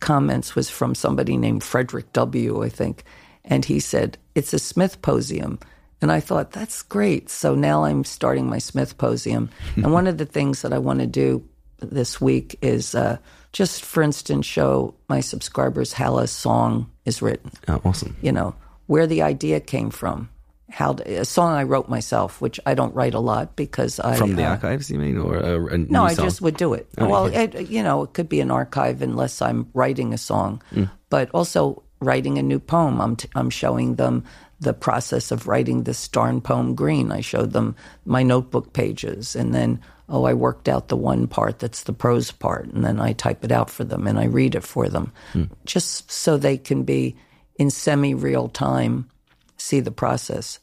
[0.00, 2.62] comments was from somebody named Frederick W.
[2.62, 3.04] I think,
[3.44, 5.60] and he said it's a Smith posium.
[6.00, 7.28] And I thought, that's great.
[7.28, 9.48] So now I'm starting my Smith Posium.
[9.76, 11.44] and one of the things that I want to do
[11.80, 13.18] this week is uh,
[13.52, 17.50] just, for instance, show my subscribers how a song is written.
[17.66, 18.16] Oh, awesome.
[18.22, 18.54] You know,
[18.88, 20.28] where the idea came from.
[20.70, 24.36] How a song I wrote myself, which I don't write a lot because I From
[24.36, 26.24] the uh, archives, you mean, or a, a no, I song?
[26.26, 26.88] just would do it.
[26.98, 27.44] Oh, well, okay.
[27.44, 30.90] it, you know, it could be an archive unless I'm writing a song, Mm.
[31.08, 33.00] but also writing a new poem.
[33.00, 34.24] I'm t- I'm showing them
[34.60, 37.12] the process of writing this darn poem green.
[37.12, 37.74] I showed them
[38.04, 39.80] my notebook pages, and then
[40.10, 43.44] oh, I worked out the one part that's the prose part, and then I type
[43.44, 45.48] it out for them and I read it for them, Mm.
[45.64, 47.16] just so they can be
[47.58, 49.10] in semi real time,
[49.56, 50.58] see the process.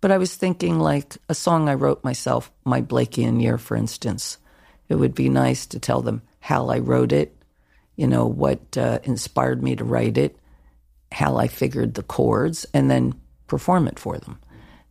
[0.00, 4.38] But I was thinking like a song I wrote myself, My Blakean Year, for instance.
[4.88, 7.36] It would be nice to tell them how I wrote it,
[7.96, 10.38] you know, what uh, inspired me to write it,
[11.10, 13.14] how I figured the chords, and then
[13.48, 14.38] perform it for them.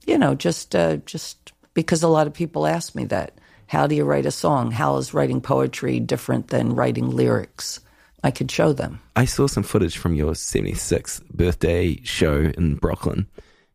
[0.06, 3.39] You know, just uh, just because a lot of people ask me that.
[3.68, 4.72] How do you write a song?
[4.72, 7.80] How is writing poetry different than writing lyrics?
[8.26, 9.00] I could show them.
[9.16, 13.28] I saw some footage from your 76th birthday show in Brooklyn,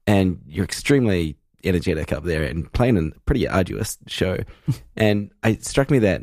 [0.09, 4.39] and you're extremely energetic up there and playing a pretty arduous show.
[4.97, 6.23] and it struck me that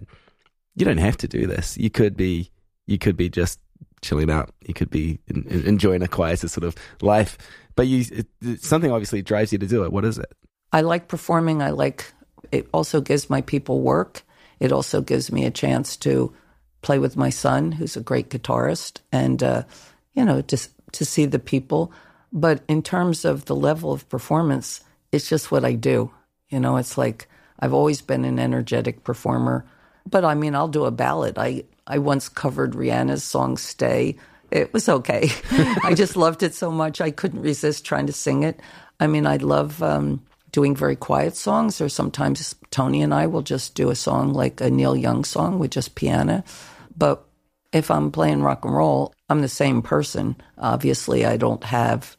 [0.76, 1.78] you don't have to do this.
[1.78, 2.52] You could be,
[2.86, 3.62] you could be just
[4.02, 4.50] chilling out.
[4.68, 7.38] You could be in, in- enjoying a quieter sort of life.
[7.78, 9.94] But you, it, it- something obviously drives you to do it.
[9.94, 10.34] What is it?
[10.74, 11.62] I like performing.
[11.62, 12.12] I like
[12.52, 14.24] it also gives my people work.
[14.60, 16.34] It also gives me a chance to
[16.88, 19.64] play with my son, who's a great guitarist, and uh,
[20.14, 21.92] you know, just to see the people.
[22.32, 24.80] But in terms of the level of performance,
[25.12, 26.10] it's just what I do.
[26.48, 27.28] You know, it's like
[27.60, 29.66] I've always been an energetic performer.
[30.10, 31.38] But I mean, I'll do a ballad.
[31.38, 34.16] I I once covered Rihanna's song "Stay."
[34.50, 35.30] It was okay.
[35.84, 38.62] I just loved it so much I couldn't resist trying to sing it.
[38.98, 40.22] I mean, I love um,
[40.54, 44.62] doing very quiet songs, or sometimes Tony and I will just do a song like
[44.62, 46.46] a Neil Young song with just piano.
[46.98, 47.26] But
[47.74, 50.38] if I'm playing rock and roll, I'm the same person.
[50.58, 52.18] Obviously, I don't have,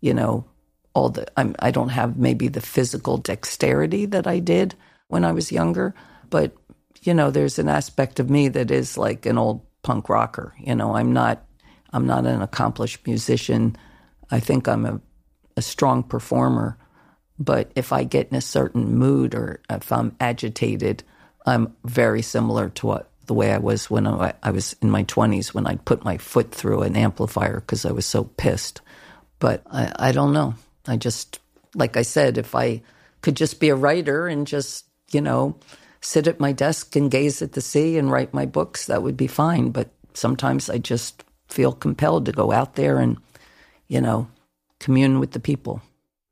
[0.00, 0.46] you know,
[0.94, 1.26] all the.
[1.38, 4.76] I'm, I don't have maybe the physical dexterity that I did
[5.08, 5.94] when I was younger.
[6.30, 6.52] But
[7.02, 10.54] you know, there's an aspect of me that is like an old punk rocker.
[10.58, 11.44] You know, I'm not.
[11.92, 13.76] I'm not an accomplished musician.
[14.30, 15.00] I think I'm a,
[15.58, 16.78] a strong performer.
[17.38, 21.04] But if I get in a certain mood or if I'm agitated,
[21.46, 25.54] I'm very similar to what the way I was when I, was in my 20s
[25.54, 28.80] when I'd put my foot through an amplifier because I was so pissed.
[29.38, 30.54] But I, I don't know.
[30.86, 31.40] I just,
[31.74, 32.82] like I said, if I
[33.20, 35.56] could just be a writer and just, you know,
[36.00, 39.16] sit at my desk and gaze at the sea and write my books, that would
[39.16, 39.70] be fine.
[39.70, 43.18] But sometimes I just feel compelled to go out there and,
[43.88, 44.28] you know,
[44.80, 45.80] commune with the people.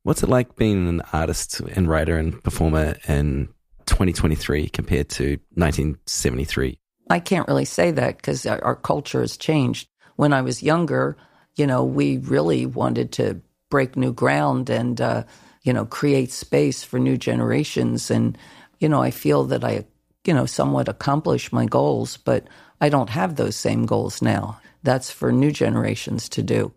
[0.03, 3.49] What's it like being an artist and writer and performer in
[3.86, 6.80] 2023 compared to 1973?
[7.11, 9.88] I can't really say that because our, our culture has changed.
[10.16, 11.16] When I was younger,
[11.56, 15.24] you know, we really wanted to break new ground and, uh,
[15.62, 18.11] you know, create space for new generations.
[18.11, 18.38] And,
[18.78, 19.84] you know, I feel that I,
[20.24, 22.46] you know, somewhat accomplished my goals, but
[22.80, 24.61] I don't have those same goals now.
[24.82, 26.72] That's for new generations to do.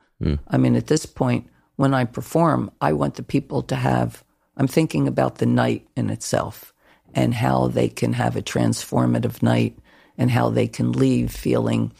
[0.47, 4.23] I mean, at this point, when I perform, I want the people to have,
[4.57, 6.73] I'm thinking about the night in itself
[7.13, 9.77] and how they can have a transformative night
[10.17, 11.91] and how they can leave feeling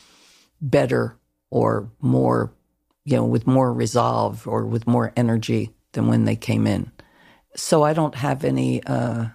[0.62, 1.18] better
[1.50, 2.54] or more,
[3.06, 6.92] you know, with more resolve or with more energy than when they came in.
[7.56, 9.28] So I don't have any uh,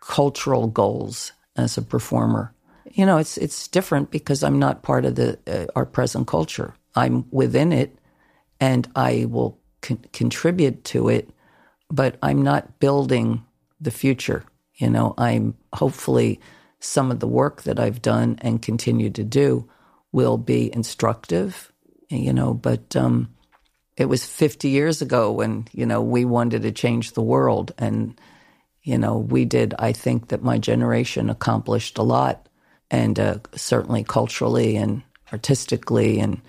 [0.00, 2.54] cultural goals as a performer.
[2.90, 6.74] You know, it's it's different because I'm not part of the uh, our present culture.
[6.94, 7.96] I'm within it,
[8.60, 11.30] and I will con- contribute to it,
[11.90, 13.44] but I'm not building
[13.80, 14.44] the future.
[14.74, 16.40] You know, I'm hopefully
[16.82, 19.68] some of the work that I've done and continue to do
[20.10, 21.72] will be instructive,
[22.10, 23.32] you know, but um,
[23.96, 27.72] it was 50 years ago when, you know, we wanted to change the world.
[27.78, 28.20] And,
[28.82, 32.48] you know, we did, I think that my generation accomplished a lot
[32.90, 35.02] and uh, certainly culturally and
[35.32, 36.18] artistically.
[36.18, 36.42] And,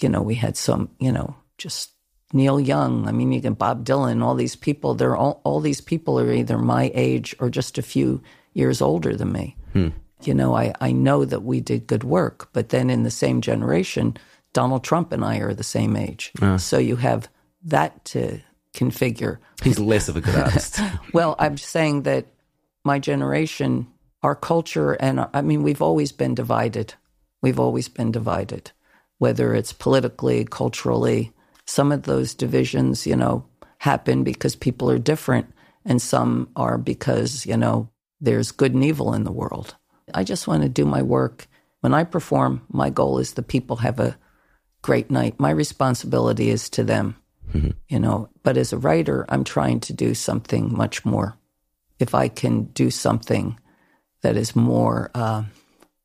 [0.00, 1.92] you know, we had some, you know, just
[2.34, 3.08] Neil Young.
[3.08, 4.94] I mean, you can Bob Dylan, all these people.
[4.94, 9.16] They're all, all these people are either my age or just a few years older
[9.16, 9.56] than me.
[9.72, 9.88] Hmm.
[10.22, 13.40] You know, I, I know that we did good work, but then in the same
[13.40, 14.16] generation,
[14.52, 16.32] Donald Trump and I are the same age.
[16.40, 16.58] Uh.
[16.58, 17.28] So you have
[17.64, 18.40] that to
[18.74, 19.38] configure.
[19.62, 20.80] He's less of a good artist.
[21.12, 22.26] well, I'm saying that
[22.84, 23.86] my generation,
[24.22, 26.94] our culture, and I mean, we've always been divided.
[27.42, 28.70] We've always been divided,
[29.18, 31.32] whether it's politically, culturally.
[31.66, 33.44] Some of those divisions, you know,
[33.78, 35.52] happen because people are different,
[35.84, 37.88] and some are because, you know,
[38.22, 39.74] there's good and evil in the world.
[40.14, 41.48] I just want to do my work.
[41.80, 44.16] When I perform, my goal is the people have a
[44.80, 45.40] great night.
[45.40, 47.16] My responsibility is to them,
[47.52, 47.70] mm-hmm.
[47.88, 48.30] you know.
[48.44, 51.36] But as a writer, I'm trying to do something much more.
[51.98, 53.58] If I can do something
[54.22, 55.42] that is more uh,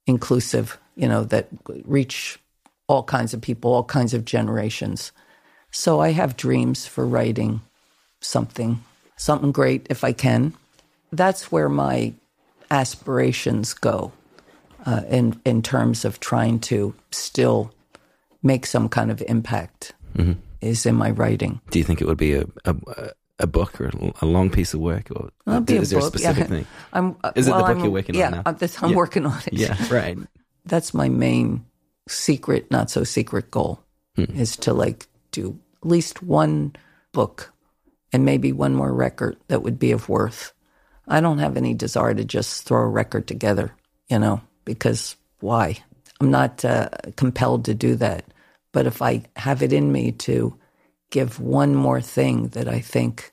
[0.07, 1.49] inclusive, you know, that
[1.85, 2.39] reach
[2.87, 5.11] all kinds of people, all kinds of generations.
[5.71, 7.61] So I have dreams for writing
[8.21, 8.83] something,
[9.17, 10.53] something great if I can
[11.11, 12.13] that's where my
[12.69, 14.11] aspirations go
[14.85, 17.71] uh, in in terms of trying to still
[18.43, 20.33] make some kind of impact mm-hmm.
[20.61, 21.59] is in my writing.
[21.71, 22.75] Do you think it would be a a,
[23.39, 23.91] a book or
[24.21, 25.29] a long piece of work, or
[25.67, 26.49] is there book, a specific yeah.
[26.49, 26.67] thing?
[26.93, 28.43] I'm, uh, is well, it the book I'm, you're working yeah, on now?
[28.45, 28.95] I'm, I'm yeah.
[28.95, 29.53] working on it.
[29.57, 30.17] Yeah, right.
[30.65, 31.65] That's my main
[32.07, 33.81] secret, not so secret goal
[34.15, 34.25] hmm.
[34.35, 36.75] is to like do at least one
[37.11, 37.53] book
[38.11, 40.53] and maybe one more record that would be of worth
[41.07, 43.73] I don't have any desire to just throw a record together,
[44.09, 45.77] you know, because why?
[46.19, 48.25] I'm not uh, compelled to do that.
[48.73, 50.57] But if I have it in me to
[51.09, 53.31] give one more thing that I think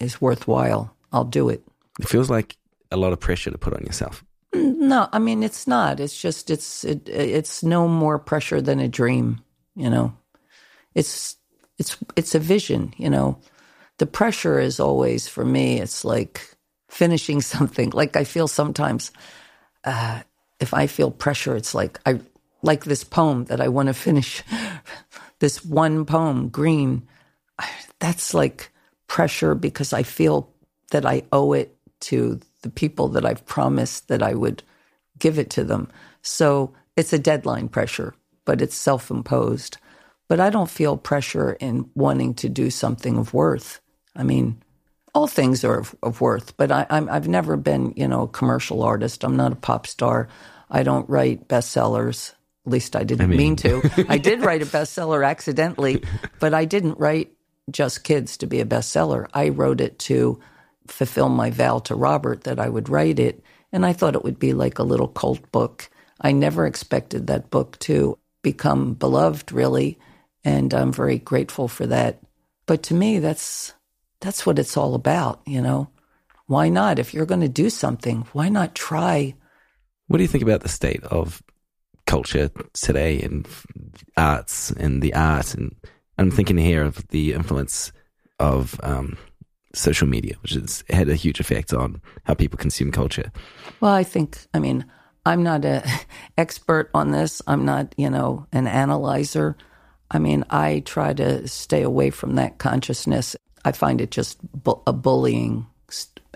[0.00, 1.62] is worthwhile, I'll do it.
[2.00, 2.56] It feels like
[2.90, 4.24] a lot of pressure to put on yourself.
[4.54, 5.98] No, I mean it's not.
[5.98, 9.40] It's just it's it, it's no more pressure than a dream,
[9.74, 10.14] you know.
[10.94, 11.36] It's
[11.78, 13.38] it's it's a vision, you know.
[13.98, 15.80] The pressure is always for me.
[15.80, 16.53] It's like
[16.94, 17.90] finishing something.
[17.90, 19.12] Like I feel sometimes,
[19.84, 20.20] uh,
[20.60, 22.20] if I feel pressure, it's like I
[22.62, 24.42] like this poem that I want to finish.
[25.40, 27.06] this one poem, Green.
[27.98, 28.70] That's like
[29.06, 30.50] pressure because I feel
[30.90, 34.62] that I owe it to the people that I've promised that I would
[35.18, 35.88] give it to them.
[36.22, 38.14] So it's a deadline pressure,
[38.44, 39.78] but it's self imposed.
[40.28, 43.80] But I don't feel pressure in wanting to do something of worth.
[44.16, 44.62] I mean,
[45.14, 48.82] all things are of, of worth, but I, have never been, you know, a commercial
[48.82, 49.24] artist.
[49.24, 50.28] I'm not a pop star.
[50.70, 52.32] I don't write bestsellers.
[52.66, 53.38] At least I didn't I mean.
[53.38, 54.06] mean to.
[54.08, 56.02] I did write a bestseller accidentally,
[56.40, 57.32] but I didn't write
[57.70, 59.28] just kids to be a bestseller.
[59.32, 60.40] I wrote it to
[60.88, 63.42] fulfill my vow to Robert that I would write it,
[63.72, 65.88] and I thought it would be like a little cult book.
[66.20, 69.98] I never expected that book to become beloved, really,
[70.44, 72.20] and I'm very grateful for that.
[72.66, 73.74] But to me, that's
[74.24, 75.90] that's what it's all about, you know?
[76.46, 76.98] Why not?
[76.98, 79.34] If you're going to do something, why not try?
[80.08, 81.42] What do you think about the state of
[82.06, 83.46] culture today and
[84.16, 85.54] arts and the art?
[85.54, 85.76] And
[86.16, 87.92] I'm thinking here of the influence
[88.40, 89.18] of um,
[89.74, 93.30] social media, which has had a huge effect on how people consume culture.
[93.80, 94.86] Well, I think, I mean,
[95.26, 95.82] I'm not an
[96.38, 97.42] expert on this.
[97.46, 99.56] I'm not, you know, an analyzer.
[100.10, 104.80] I mean, I try to stay away from that consciousness I find it just bu-
[104.86, 105.66] a bullying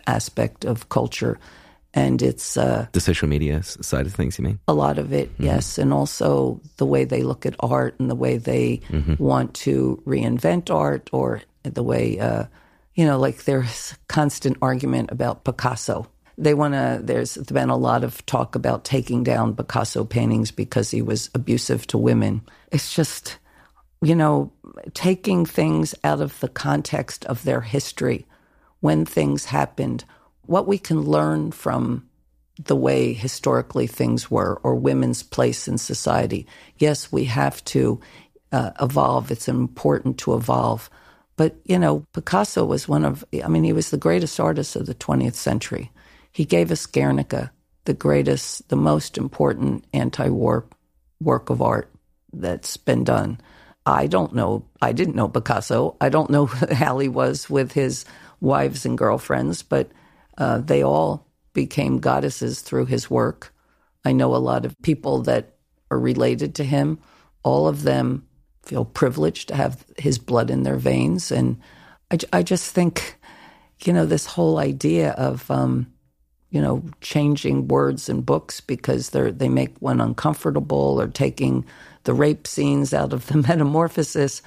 [0.07, 1.39] aspect of culture.
[1.95, 4.59] And it's uh, the social media side of things, you mean?
[4.69, 5.45] A lot of it, mm-hmm.
[5.45, 5.79] yes.
[5.79, 9.15] And also the way they look at art and the way they mm-hmm.
[9.23, 12.45] want to reinvent art or the way, uh,
[12.95, 16.07] you know, like there's constant argument about Picasso.
[16.37, 20.91] They want to, there's been a lot of talk about taking down Picasso paintings because
[20.91, 22.43] he was abusive to women.
[22.71, 23.39] It's just,
[24.01, 24.53] you know,
[24.95, 28.27] taking things out of the context of their history,
[28.81, 30.05] when things happened,
[30.43, 32.09] what we can learn from
[32.65, 36.47] the way historically things were or women's place in society.
[36.79, 38.01] Yes, we have to
[38.51, 39.31] uh, evolve.
[39.31, 40.91] It's important to evolve.
[41.37, 44.87] But, you know, Picasso was one of, I mean, he was the greatest artist of
[44.87, 45.93] the 20th century.
[46.33, 47.53] He gave us Guernica,
[47.85, 50.67] the greatest, the most important anti war
[51.21, 51.91] work of art
[52.33, 53.41] that's been done.
[53.89, 54.65] I don't know.
[54.83, 55.97] I didn't know Picasso.
[56.01, 58.05] I don't know how he was with his
[58.41, 59.91] wives and girlfriends, but
[60.39, 63.55] uh, they all became goddesses through his work.
[64.05, 65.57] I know a lot of people that
[65.91, 66.99] are related to him.
[67.43, 68.27] All of them
[68.63, 71.33] feel privileged to have his blood in their veins.
[71.33, 71.59] And
[72.11, 73.17] I, I just think,
[73.85, 75.93] you know, this whole idea of, um,
[76.51, 81.65] you know, changing words in books because they're, they make one uncomfortable or taking
[82.09, 84.41] the rape scenes out of the metamorphosis.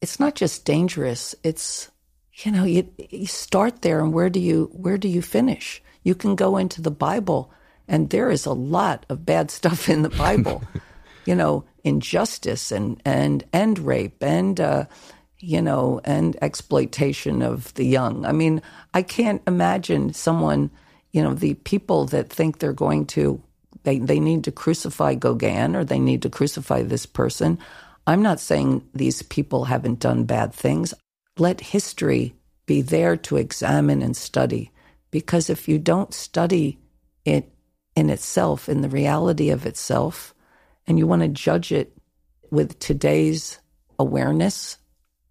[0.00, 1.34] It's not just dangerous.
[1.42, 1.90] It's,
[2.34, 5.82] you know, you, you start there and where do you, where do you finish?
[6.04, 7.50] You can go into the Bible
[7.88, 10.62] and there is a lot of bad stuff in the Bible,
[11.26, 14.84] you know, injustice and, and, and rape and, uh,
[15.40, 18.24] you know, and exploitation of the young.
[18.24, 18.62] I mean,
[18.94, 20.70] I can't imagine someone,
[21.10, 23.42] you know, the people that think they're going to,
[23.82, 27.58] they, they need to crucify Gauguin or they need to crucify this person.
[28.06, 30.94] I'm not saying these people haven't done bad things.
[31.38, 32.34] Let history
[32.66, 34.70] be there to examine and study.
[35.10, 36.78] Because if you don't study
[37.24, 37.50] it
[37.96, 40.34] in itself, in the reality of itself,
[40.86, 41.92] and you want to judge it
[42.50, 43.58] with today's
[43.98, 44.76] awareness,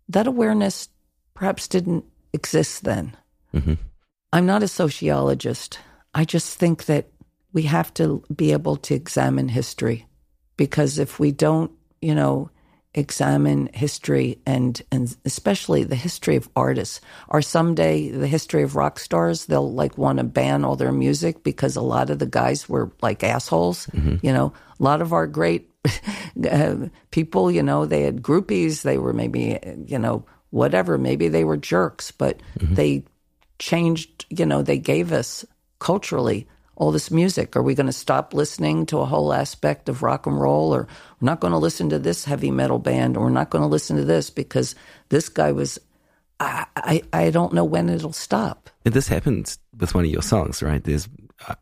[0.09, 0.89] that awareness
[1.33, 3.15] perhaps didn't exist then.
[3.53, 3.75] Mm-hmm.
[4.31, 5.79] I'm not a sociologist.
[6.13, 7.07] I just think that
[7.53, 10.05] we have to be able to examine history
[10.57, 11.71] because if we don't,
[12.01, 12.49] you know,
[12.95, 18.97] examine history and and especially the history of artists or someday the history of rock
[18.97, 22.67] stars they'll like want to ban all their music because a lot of the guys
[22.67, 24.15] were like assholes mm-hmm.
[24.25, 25.69] you know a lot of our great
[26.51, 26.75] uh,
[27.11, 31.57] people you know they had groupies they were maybe you know whatever maybe they were
[31.57, 32.73] jerks but mm-hmm.
[32.73, 33.03] they
[33.59, 35.45] changed you know they gave us
[35.77, 36.47] culturally
[36.79, 37.55] all this music?
[37.55, 40.73] Are we going to stop listening to a whole aspect of rock and roll?
[40.73, 40.87] Or
[41.19, 43.17] we're not going to listen to this heavy metal band?
[43.17, 44.73] Or we're not going to listen to this because
[45.09, 45.77] this guy was.
[46.41, 48.69] I, I, I don't know when it'll stop.
[48.85, 50.81] And this happens with one of your songs, right?
[50.81, 51.09] There's,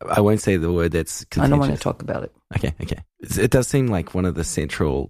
[0.07, 1.25] I won't say the word that's.
[1.35, 2.31] I don't want to talk about it.
[2.55, 3.03] Okay, okay.
[3.19, 5.09] It does seem like one of the central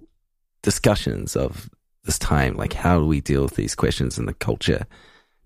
[0.61, 1.69] discussions of
[2.05, 2.55] this time.
[2.55, 4.87] Like, how do we deal with these questions in the culture?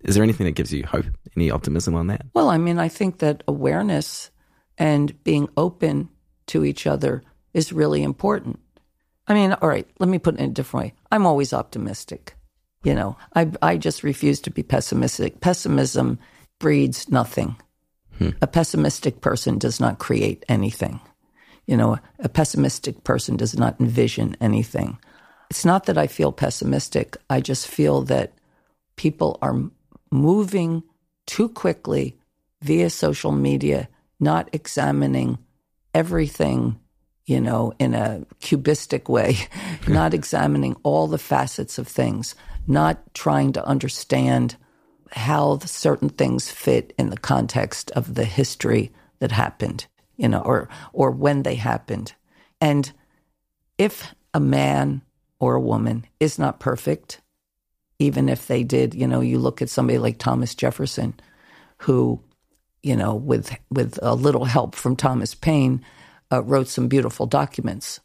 [0.04, 1.06] Is there anything that gives you hope,
[1.36, 2.26] any optimism on that?
[2.34, 4.30] Well, I mean, I think that awareness
[4.78, 6.08] and being open
[6.48, 7.22] to each other
[7.54, 8.58] is really important.
[9.26, 10.94] I mean, all right, let me put it in a different way.
[11.10, 12.34] I'm always optimistic.
[12.82, 15.40] You know, I, I just refuse to be pessimistic.
[15.40, 16.18] Pessimism
[16.58, 17.56] breeds nothing.
[18.18, 18.30] Hmm.
[18.40, 21.00] A pessimistic person does not create anything.
[21.66, 24.98] You know, a pessimistic person does not envision anything.
[25.50, 28.32] It's not that I feel pessimistic, I just feel that
[28.96, 29.62] people are
[30.10, 30.82] moving
[31.26, 32.18] too quickly
[32.62, 33.88] via social media
[34.22, 35.36] not examining
[35.92, 36.78] everything,
[37.26, 39.36] you know, in a cubistic way,
[39.88, 42.34] not examining all the facets of things,
[42.66, 44.56] not trying to understand
[45.10, 50.68] how certain things fit in the context of the history that happened, you know, or
[50.92, 52.14] or when they happened.
[52.60, 52.90] And
[53.76, 55.02] if a man
[55.38, 57.20] or a woman is not perfect,
[57.98, 61.14] even if they did, you know, you look at somebody like Thomas Jefferson,
[61.78, 62.22] who
[62.82, 65.84] you know, with with a little help from Thomas Paine,
[66.30, 68.00] uh, wrote some beautiful documents,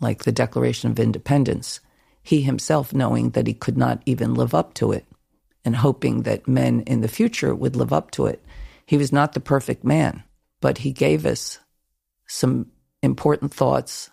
[0.00, 1.80] like the Declaration of Independence.
[2.22, 5.06] He himself, knowing that he could not even live up to it,
[5.64, 8.44] and hoping that men in the future would live up to it.
[8.84, 10.22] He was not the perfect man,
[10.60, 11.58] but he gave us
[12.26, 12.66] some
[13.02, 14.10] important thoughts,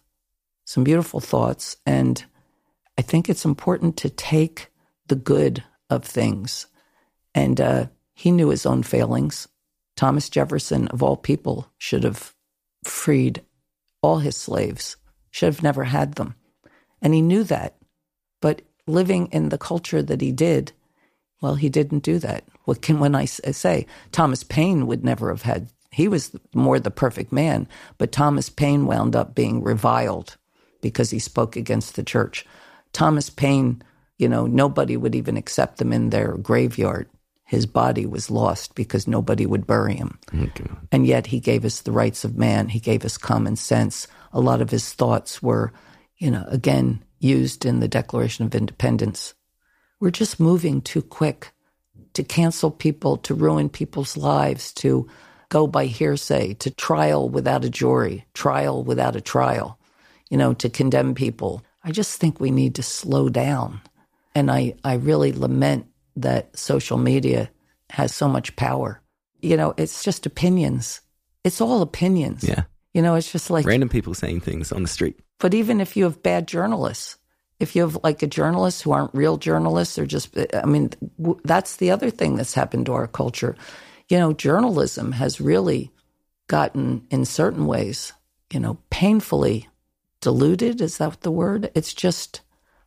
[0.66, 2.24] some beautiful thoughts, and
[2.97, 4.68] I think it's important to take
[5.08, 6.68] the good of things.
[7.36, 9.47] And uh, he knew his own failings
[9.97, 12.33] Thomas Jefferson, of all people, should have
[12.85, 13.41] freed
[14.01, 14.95] all his slaves,
[15.31, 16.35] should have never had them.
[17.01, 17.75] And he knew that.
[18.39, 20.71] But living in the culture that he did,
[21.41, 22.45] well, he didn't do that.
[22.65, 25.69] What can when I say Thomas Paine would never have had?
[25.91, 27.67] He was more the perfect man,
[27.97, 30.37] but Thomas Paine wound up being reviled
[30.81, 32.45] because he spoke against the church.
[32.93, 33.81] Thomas Paine,
[34.17, 37.09] you know, nobody would even accept them in their graveyard
[37.47, 40.19] his body was lost because nobody would bury him.
[40.37, 40.65] Okay.
[40.91, 42.67] And yet he gave us the rights of man.
[42.67, 44.05] He gave us common sense.
[44.33, 45.71] A lot of his thoughts were,
[46.17, 49.33] you know, again, used in the Declaration of Independence.
[50.01, 51.53] We're just moving too quick
[52.15, 55.07] to cancel people, to ruin people's lives, to
[55.47, 59.79] go by hearsay, to trial without a jury, trial without a trial,
[60.29, 61.63] you know, to condemn people.
[61.81, 63.79] I just think we need to slow down.
[64.35, 65.87] And I, I really lament
[66.18, 67.49] that social media
[67.89, 69.01] has so much power.
[69.41, 71.01] You know, it's just opinions.
[71.43, 72.43] It's all opinions.
[72.43, 72.63] Yeah.
[72.93, 75.20] You know, it's just like random people saying things on the street.
[75.39, 77.18] But even if you have bad journalists,
[77.59, 80.89] if you have like a journalist who aren't real journalists or just, I mean,
[81.43, 83.55] that's the other thing that's happened to our culture.
[84.09, 85.91] You know, journalism has really
[86.47, 88.13] gotten, in certain ways,
[88.51, 89.70] you know, painfully
[90.22, 90.82] diluted.
[90.82, 91.70] Is that the word?
[91.76, 92.41] It's just,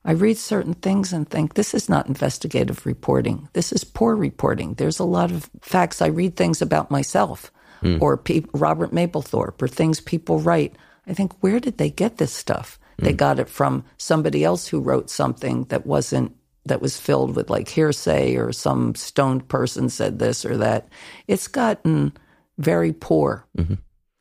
[0.05, 3.49] I read certain things and think this is not investigative reporting.
[3.53, 4.75] This is poor reporting.
[4.75, 6.01] There's a lot of facts.
[6.01, 8.01] I read things about myself mm.
[8.01, 10.75] or pe- Robert Mapplethorpe or things people write.
[11.07, 12.79] I think, where did they get this stuff?
[12.99, 13.05] Mm.
[13.05, 16.35] They got it from somebody else who wrote something that wasn't,
[16.65, 20.89] that was filled with like hearsay or some stoned person said this or that.
[21.27, 22.13] It's gotten
[22.57, 23.75] very poor, mm-hmm.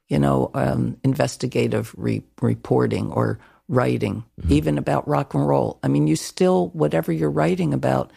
[0.09, 3.39] you know, um, investigative re- reporting or
[3.70, 4.51] writing, mm-hmm.
[4.51, 5.80] even about rock and roll.
[5.82, 8.11] I mean, you still, whatever you're writing about,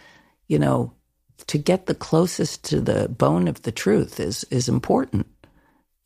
[0.49, 0.93] you know,
[1.47, 5.27] to get the closest to the bone of the truth is is important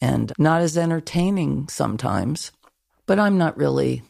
[0.01, 2.53] and not as entertaining sometimes.
[3.07, 4.03] But I'm not really.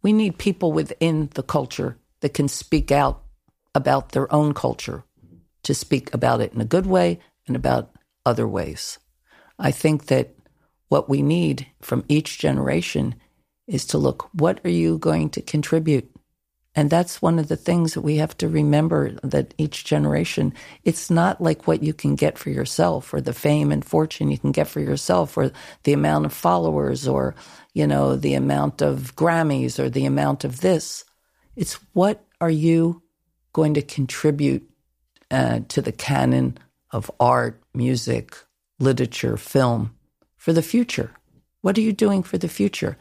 [0.00, 3.22] We need people within the culture that can speak out
[3.74, 5.04] about their own culture,
[5.64, 7.90] to speak about it in a good way and about
[8.24, 8.98] other ways.
[9.58, 10.34] I think that
[10.88, 13.16] what we need from each generation
[13.68, 16.10] is to look what are you going to contribute
[16.78, 20.54] and that's one of the things that we have to remember that each generation,
[20.84, 24.38] it's not like what you can get for yourself or the fame and fortune you
[24.38, 25.50] can get for yourself or
[25.82, 27.34] the amount of followers or,
[27.74, 31.04] you know, the amount of Grammys or the amount of this.
[31.56, 33.02] It's what are you
[33.52, 34.70] going to contribute
[35.32, 36.58] uh, to the canon
[36.92, 38.36] of art, music,
[38.78, 39.96] literature, film
[40.36, 41.10] for the future?
[41.62, 42.96] What are you doing for the future?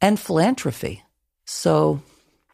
[0.00, 1.02] And philanthropy.
[1.44, 2.02] So,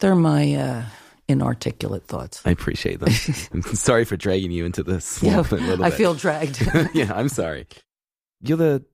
[0.00, 0.84] they're my uh,
[1.28, 2.42] inarticulate thoughts.
[2.44, 3.12] I appreciate them.
[3.52, 5.22] I'm sorry for dragging you into this.
[5.22, 5.40] Yeah,
[5.80, 6.62] I feel dragged.
[6.94, 7.66] yeah, I'm sorry.
[8.40, 8.84] You're the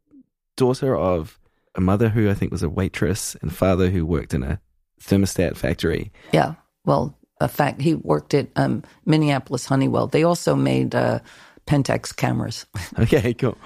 [0.56, 1.38] daughter of
[1.74, 4.60] a mother who I think was a waitress and father who worked in a
[5.00, 6.12] thermostat factory.
[6.32, 6.54] Yeah.
[6.84, 10.08] Well, a fact he worked at um, Minneapolis Honeywell.
[10.08, 11.20] They also made uh,
[11.66, 12.66] Pentax cameras.
[12.98, 13.56] okay, cool.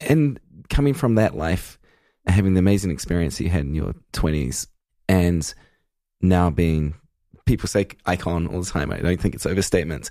[0.00, 1.78] And coming from that life,
[2.26, 4.66] having the amazing experience you had in your 20s,
[5.08, 5.52] and
[6.20, 6.94] now being
[7.44, 8.92] people say icon all the time.
[8.92, 10.10] I don't think it's overstatement,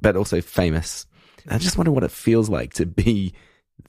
[0.00, 1.06] but also famous.
[1.48, 3.32] I just wonder what it feels like to be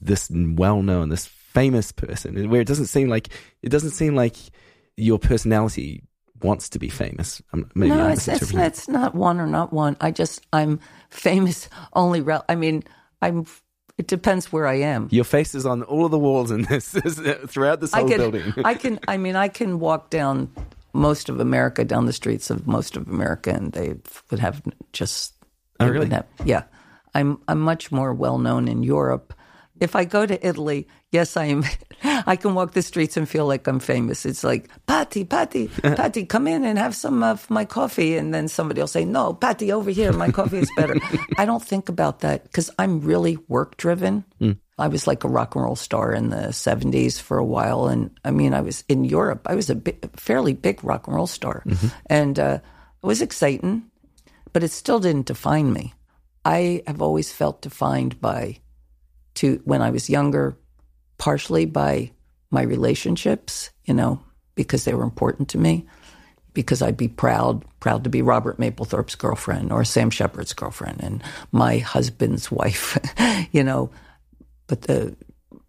[0.00, 3.28] this well known, this famous person, where it doesn't seem like
[3.62, 4.36] it doesn't seem like
[4.96, 6.02] your personality
[6.42, 7.42] wants to be famous.
[7.52, 9.96] Um, maybe no, it's, it's, it's, not one or not one.
[10.00, 10.80] I just I'm
[11.10, 12.20] famous only.
[12.20, 12.84] Rel- I mean,
[13.20, 13.46] I'm.
[13.98, 15.08] It depends where I am.
[15.10, 16.88] Your face is on all of the walls in this
[17.46, 18.54] throughout this whole I can, building.
[18.64, 18.98] I can.
[19.06, 20.50] I mean, I can walk down
[20.92, 23.94] most of America down the streets of most of America, and they
[24.30, 24.62] would have
[24.92, 25.34] just.
[25.78, 26.08] Oh, really?
[26.08, 26.64] Have, yeah,
[27.14, 29.34] I'm I'm much more well known in Europe.
[29.80, 31.64] If I go to Italy, yes, I am.
[32.04, 34.26] I can walk the streets and feel like I'm famous.
[34.26, 38.48] It's like Patti, Patti, Patti, come in and have some of my coffee, and then
[38.48, 40.96] somebody will say, "No, Patti, over here, my coffee is better."
[41.38, 44.24] I don't think about that because I'm really work driven.
[44.40, 44.58] Mm.
[44.78, 47.88] I was like a rock and roll star in the 70s for a while.
[47.88, 49.46] And I mean, I was in Europe.
[49.46, 51.62] I was a big, fairly big rock and roll star.
[51.66, 51.88] Mm-hmm.
[52.06, 52.58] And uh,
[53.02, 53.84] it was exciting,
[54.52, 55.94] but it still didn't define me.
[56.44, 58.58] I have always felt defined by,
[59.34, 60.56] to when I was younger,
[61.18, 62.10] partially by
[62.50, 64.22] my relationships, you know,
[64.54, 65.86] because they were important to me,
[66.54, 71.22] because I'd be proud, proud to be Robert Mapplethorpe's girlfriend or Sam Shepard's girlfriend and
[71.50, 72.98] my husband's wife,
[73.52, 73.90] you know.
[74.66, 75.16] But the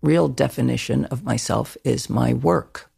[0.01, 2.91] real definition of myself is my work.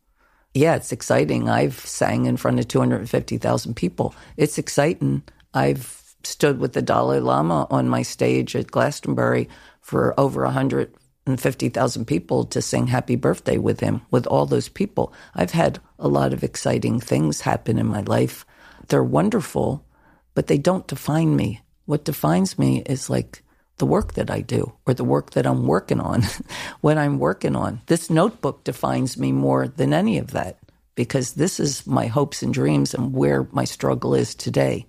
[0.54, 1.50] Yeah, it's exciting.
[1.50, 4.16] I've sang in front of 250,000 people.
[4.38, 5.24] It's exciting.
[5.54, 9.48] I've stood with the Dalai Lama on my stage at Glastonbury
[9.86, 15.14] for over 150,000 people to sing happy birthday with him, with all those people.
[15.36, 18.48] I've had a lot of exciting things happen in my life.
[18.88, 19.86] They're wonderful,
[20.34, 21.62] but they don't define me.
[21.86, 23.44] What defines me is like
[23.78, 26.24] the work that I do or the work that I'm working on
[26.82, 27.82] when I'm working on.
[27.86, 30.58] This notebook defines me more than any of that
[30.96, 34.88] because this is my hopes and dreams and where my struggle is today.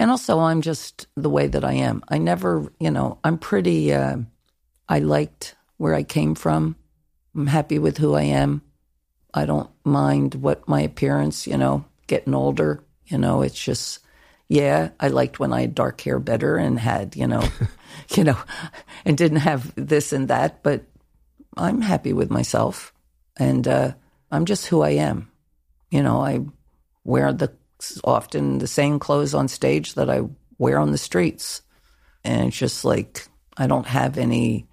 [0.00, 2.02] And also, I'm just the way that I am.
[2.08, 4.16] I never, you know, I'm pretty, uh,
[4.88, 6.76] I liked where I came from.
[7.34, 8.62] I'm happy with who I am.
[9.34, 13.98] I don't mind what my appearance, you know, getting older, you know, it's just,
[14.48, 17.46] yeah, I liked when I had dark hair better and had, you know,
[18.16, 18.38] you know,
[19.04, 20.82] and didn't have this and that, but
[21.58, 22.94] I'm happy with myself.
[23.36, 23.92] And uh,
[24.30, 25.30] I'm just who I am.
[25.90, 26.40] You know, I
[27.04, 27.52] wear the
[28.04, 30.22] often the same clothes on stage that I
[30.58, 31.62] wear on the streets.
[32.24, 33.26] And it's just like
[33.56, 34.66] I don't have any,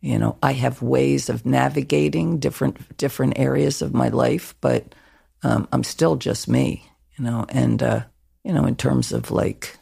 [0.00, 4.94] you know, I have ways of navigating different different areas of my life, but
[5.42, 6.84] um, I'm still just me,
[7.16, 8.02] you know, and uh,
[8.44, 9.76] you know, in terms of like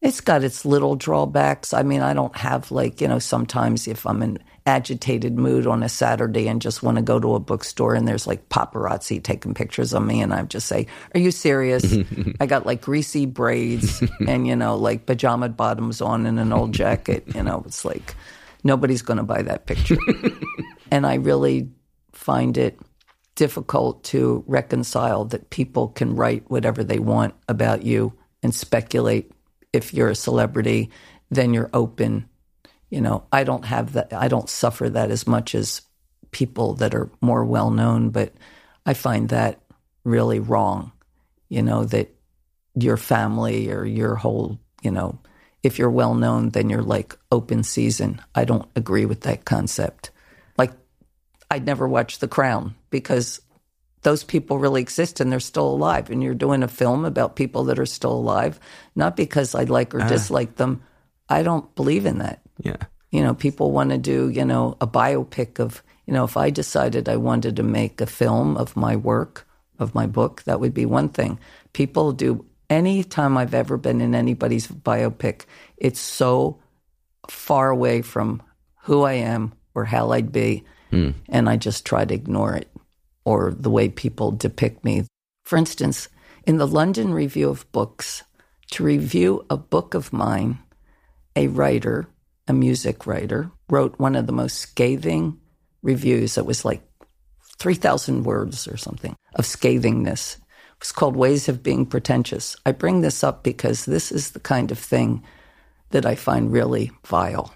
[0.00, 1.74] It's got its little drawbacks.
[1.74, 5.82] I mean, I don't have like, you know, sometimes if I'm in agitated mood on
[5.82, 9.52] a Saturday and just want to go to a bookstore and there's like paparazzi taking
[9.52, 11.96] pictures of me and I just say, "Are you serious?"
[12.40, 16.72] I got like greasy braids and you know, like pajama bottoms on and an old
[16.72, 18.14] jacket, you know, it's like
[18.64, 19.98] nobody's going to buy that picture.
[20.90, 21.68] and I really
[22.12, 22.78] find it
[23.34, 29.32] difficult to reconcile that people can write whatever they want about you and speculate
[29.72, 30.90] if you're a celebrity,
[31.30, 32.28] then you're open.
[32.90, 35.82] You know, I don't have that, I don't suffer that as much as
[36.30, 38.32] people that are more well known, but
[38.86, 39.60] I find that
[40.04, 40.92] really wrong.
[41.48, 42.14] You know, that
[42.74, 45.18] your family or your whole, you know,
[45.62, 48.20] if you're well known, then you're like open season.
[48.34, 50.10] I don't agree with that concept.
[50.56, 50.72] Like,
[51.50, 53.40] I'd never watch The Crown because
[54.02, 56.10] those people really exist and they're still alive.
[56.10, 58.58] And you're doing a film about people that are still alive,
[58.94, 60.82] not because I like or uh, dislike them.
[61.28, 62.40] I don't believe in that.
[62.62, 62.76] Yeah.
[63.10, 66.50] You know, people want to do, you know, a biopic of, you know, if I
[66.50, 69.46] decided I wanted to make a film of my work,
[69.78, 71.38] of my book, that would be one thing.
[71.72, 75.44] People do, any time I've ever been in anybody's biopic,
[75.76, 76.60] it's so
[77.28, 78.42] far away from
[78.82, 80.64] who I am or how I'd be.
[80.92, 81.14] Mm.
[81.28, 82.69] And I just try to ignore it
[83.30, 85.06] or the way people depict me.
[85.44, 86.08] For instance,
[86.48, 88.24] in the London Review of Books,
[88.72, 90.58] to review a book of mine,
[91.36, 92.08] a writer,
[92.48, 95.38] a music writer, wrote one of the most scathing
[95.80, 96.82] reviews that was like
[97.58, 100.36] 3,000 words or something of scathingness.
[100.36, 102.56] It was called Ways of Being Pretentious.
[102.66, 105.22] I bring this up because this is the kind of thing
[105.90, 107.54] that I find really vile.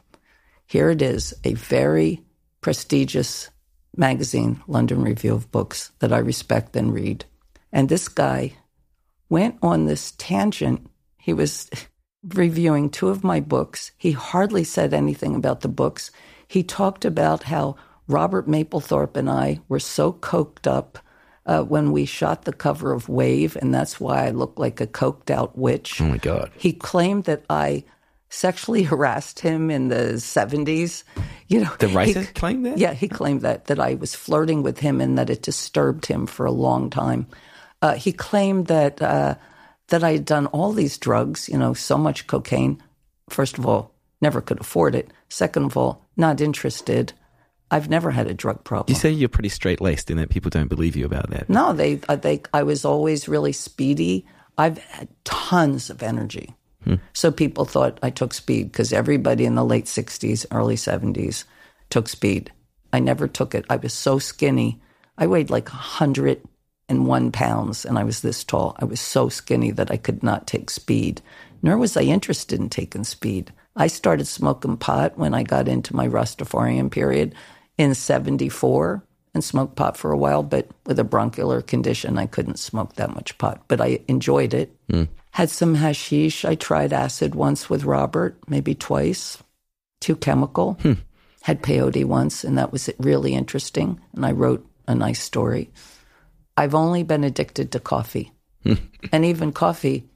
[0.67, 2.23] Here it is, a very
[2.61, 3.51] prestigious
[3.97, 7.25] magazine, London Review of Books, that I respect and read.
[7.73, 8.55] And this guy
[9.29, 10.89] went on this tangent.
[11.19, 11.71] He was
[12.35, 13.93] reviewing two of my books.
[13.97, 16.11] He hardly said anything about the books.
[16.47, 17.77] He talked about how
[18.07, 20.99] Robert Mapplethorpe and I were so coked up
[21.47, 24.87] uh, when we shot the cover of Wave, and that's why I look like a
[24.87, 26.01] coked out witch.
[26.01, 26.51] Oh my God.
[26.57, 27.85] He claimed that I
[28.35, 31.05] sexually harassed him in the 70s.
[31.49, 32.79] You know, the writer he, claimed that?
[32.79, 36.27] Yeah, he claimed that, that I was flirting with him and that it disturbed him
[36.27, 37.27] for a long time.
[37.81, 39.37] Uh, he claimed that, uh,
[39.89, 42.83] that I had done all these drugs, you know, so much cocaine.
[43.29, 45.11] First of all, never could afford it.
[45.29, 47.13] Second of all, not interested.
[47.71, 48.95] I've never had a drug problem.
[48.95, 51.49] You say you're pretty straight laced in that people don't believe you about that.
[51.49, 54.27] No, they, uh, they, I was always really speedy.
[54.57, 56.55] I've had tons of energy.
[57.13, 61.45] So people thought I took speed because everybody in the late 60s, early 70s
[61.91, 62.53] took speed.
[62.93, 63.65] I never took it.
[63.69, 64.81] I was so skinny.
[65.19, 68.77] I weighed like 101 pounds and I was this tall.
[68.79, 71.21] I was so skinny that I could not take speed,
[71.63, 73.53] nor was I interested in taking speed.
[73.77, 77.35] I started smoking pot when I got into my Rastafarian period
[77.79, 79.03] in 74
[79.35, 83.15] and smoked pot for a while, but with a bronchial condition, I couldn't smoke that
[83.15, 84.73] much pot, but I enjoyed it.
[84.89, 85.09] Mm.
[85.35, 86.45] Had some hashish.
[86.45, 89.43] I tried acid once with Robert, maybe twice,
[90.01, 90.75] too chemical.
[90.75, 90.93] Hmm.
[91.43, 94.01] Had peyote once, and that was really interesting.
[94.13, 95.73] And I wrote a nice story.
[96.57, 98.31] I've only been addicted to coffee.
[98.63, 98.75] Hmm.
[99.13, 100.09] and even coffee,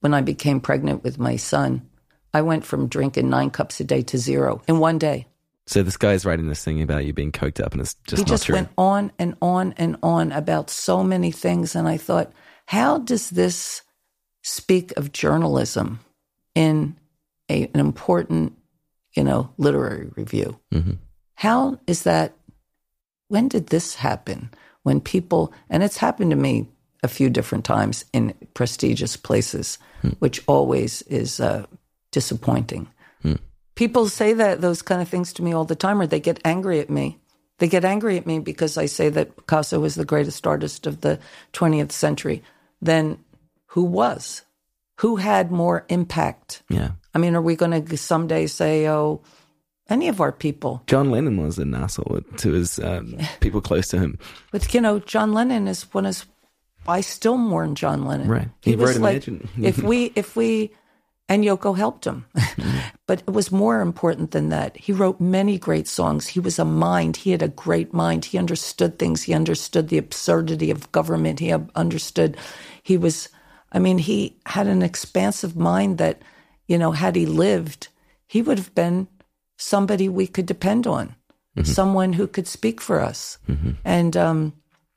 [0.00, 1.88] when I became pregnant with my son,
[2.34, 5.28] I went from drinking nine cups a day to zero in one day.
[5.68, 8.24] So this guy's writing this thing about you being coked up, and it's just he
[8.24, 8.56] just true.
[8.56, 12.32] went on and on and on about so many things, and I thought,
[12.66, 13.82] how does this
[14.46, 16.00] speak of journalism
[16.54, 16.96] in
[17.48, 18.52] a, an important,
[19.14, 20.58] you know, literary review?
[20.72, 20.92] Mm-hmm.
[21.34, 22.34] How is that?
[23.28, 24.50] When did this happen?
[24.82, 26.68] When people, and it's happened to me
[27.02, 30.10] a few different times in prestigious places, hmm.
[30.20, 31.66] which always is uh,
[32.12, 32.88] disappointing.
[33.22, 33.34] Hmm
[33.76, 36.40] people say that those kind of things to me all the time, or they get
[36.44, 37.20] angry at me.
[37.58, 41.02] They get angry at me because I say that Picasso was the greatest artist of
[41.02, 41.20] the
[41.52, 42.42] 20th century.
[42.82, 43.18] Then
[43.76, 44.40] who was?
[45.00, 46.62] Who had more impact?
[46.70, 46.92] Yeah.
[47.12, 49.20] I mean, are we going to someday say, oh,
[49.90, 50.82] any of our people?
[50.86, 54.18] John Lennon was an asshole to his um, people close to him.
[54.50, 56.24] But, you know, John Lennon is one of,
[56.88, 58.28] I still mourn John Lennon.
[58.28, 58.48] Right.
[58.62, 59.28] He, he was like,
[59.60, 60.70] if we, if we,
[61.28, 62.24] and Yoko helped him.
[63.06, 64.74] but it was more important than that.
[64.74, 66.28] He wrote many great songs.
[66.28, 67.18] He was a mind.
[67.18, 68.24] He had a great mind.
[68.24, 69.24] He understood things.
[69.24, 71.40] He understood the absurdity of government.
[71.40, 72.38] He understood.
[72.82, 73.28] He was,
[73.72, 76.22] I mean, he had an expansive mind that,
[76.66, 77.88] you know, had he lived,
[78.26, 79.08] he would have been
[79.56, 81.08] somebody we could depend on,
[81.56, 81.64] mm-hmm.
[81.64, 83.38] someone who could speak for us.
[83.48, 83.72] Mm-hmm.
[83.84, 84.52] And, um,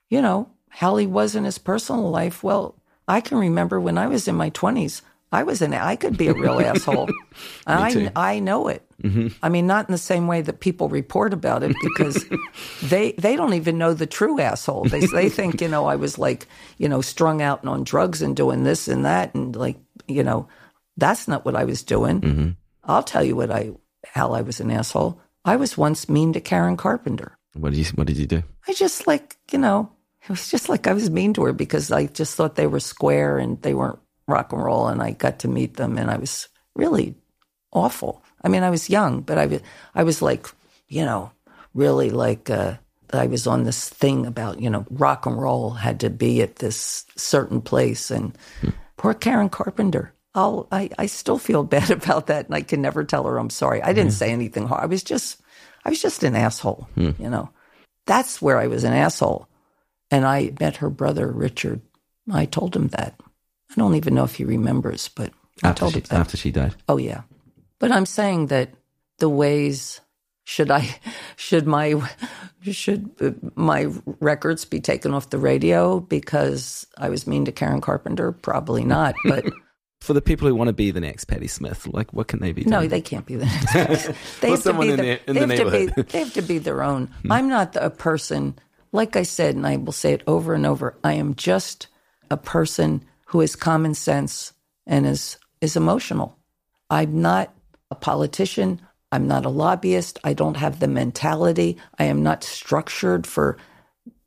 [0.10, 2.76] you know, how he was in his personal life, well,
[3.08, 5.02] I can remember when I was in my 20s,
[5.32, 7.10] I was an I could be a real asshole.
[7.68, 8.84] I I know it.
[9.04, 9.28] Mm-hmm.
[9.42, 12.26] I mean, not in the same way that people report about it because
[12.84, 14.86] they they don't even know the true asshole.
[14.86, 18.22] They they think you know I was like you know strung out and on drugs
[18.22, 19.78] and doing this and that and like
[20.08, 20.48] you know
[20.98, 22.22] that's not what I was doing.
[22.22, 22.50] Mm-hmm.
[22.84, 23.72] I'll tell you what I
[24.06, 25.22] how I was an asshole.
[25.46, 27.38] I was once mean to Karen Carpenter.
[27.54, 28.44] What did you What did you do?
[28.68, 29.92] I just like, you know,
[30.24, 32.80] it was just like I was mean to her because I just thought they were
[32.80, 34.00] square and they weren't
[34.30, 34.88] rock and roll.
[34.88, 37.16] And I got to meet them and I was really
[37.72, 38.24] awful.
[38.44, 39.62] I mean, I was young, but I was,
[39.96, 40.48] I was like,
[40.88, 41.32] you know,
[41.74, 42.78] really like, uh,
[43.12, 46.58] I was on this thing about, you know, rock and roll had to be at
[46.58, 48.12] this certain place.
[48.12, 48.38] And
[48.98, 50.14] poor Karen Carpenter.
[50.36, 52.46] I'll, I, I still feel bad about that.
[52.46, 53.82] And I can never tell her I'm sorry.
[53.82, 54.84] I didn't say anything hard.
[54.84, 55.42] I was just,
[55.84, 56.88] I was just an asshole,
[57.20, 57.50] you know.
[58.06, 59.48] That's where I was an asshole.
[60.12, 61.82] And I met her brother, Richard.
[62.32, 63.20] I told him that.
[63.80, 65.32] I don't even know if he remembers, but
[65.64, 66.20] I After told she, him that.
[66.20, 66.76] after she died.
[66.90, 67.22] Oh, yeah.
[67.80, 68.72] But I'm saying that
[69.20, 70.02] the ways
[70.44, 71.00] should I
[71.38, 72.02] should my
[72.64, 73.88] should uh, my
[74.20, 78.32] records be taken off the radio because I was mean to Karen Carpenter?
[78.34, 79.16] Probably not.
[79.24, 79.46] But
[80.02, 82.52] For the people who want to be the next Patti Smith, like what can they
[82.52, 82.72] be doing?
[82.72, 83.72] no, they can't be the next.
[83.74, 84.16] person.
[84.42, 86.02] They Or have to be in their- the- in they the have to be- Hmm.
[86.10, 87.10] they have to be their own.
[87.30, 88.58] I'm not the, a person.
[88.92, 90.96] Like I said, and I will say it over and over.
[91.04, 91.88] I am just
[92.32, 94.54] a person who has common sense
[94.88, 96.38] and is is emotional.
[96.90, 97.54] I'm not
[97.92, 98.82] a politician.
[99.12, 100.20] I'm not a lobbyist.
[100.24, 101.78] I don't have the mentality.
[102.00, 103.58] I am not structured for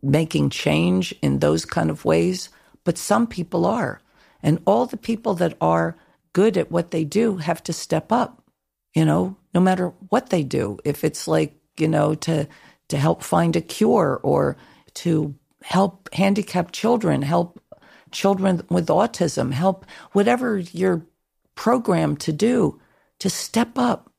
[0.02, 2.48] making change in those kind of ways.
[2.84, 4.00] But some people are.
[4.42, 5.96] And all the people that are
[6.32, 8.42] good at what they do have to step up,
[8.94, 10.78] you know, no matter what they do.
[10.84, 12.46] If it's like, you know, to
[12.88, 14.56] to help find a cure or
[14.94, 17.60] to help handicapped children, help
[18.12, 21.06] children with autism, help whatever you're
[21.54, 22.80] programmed to do,
[23.18, 24.10] to step up.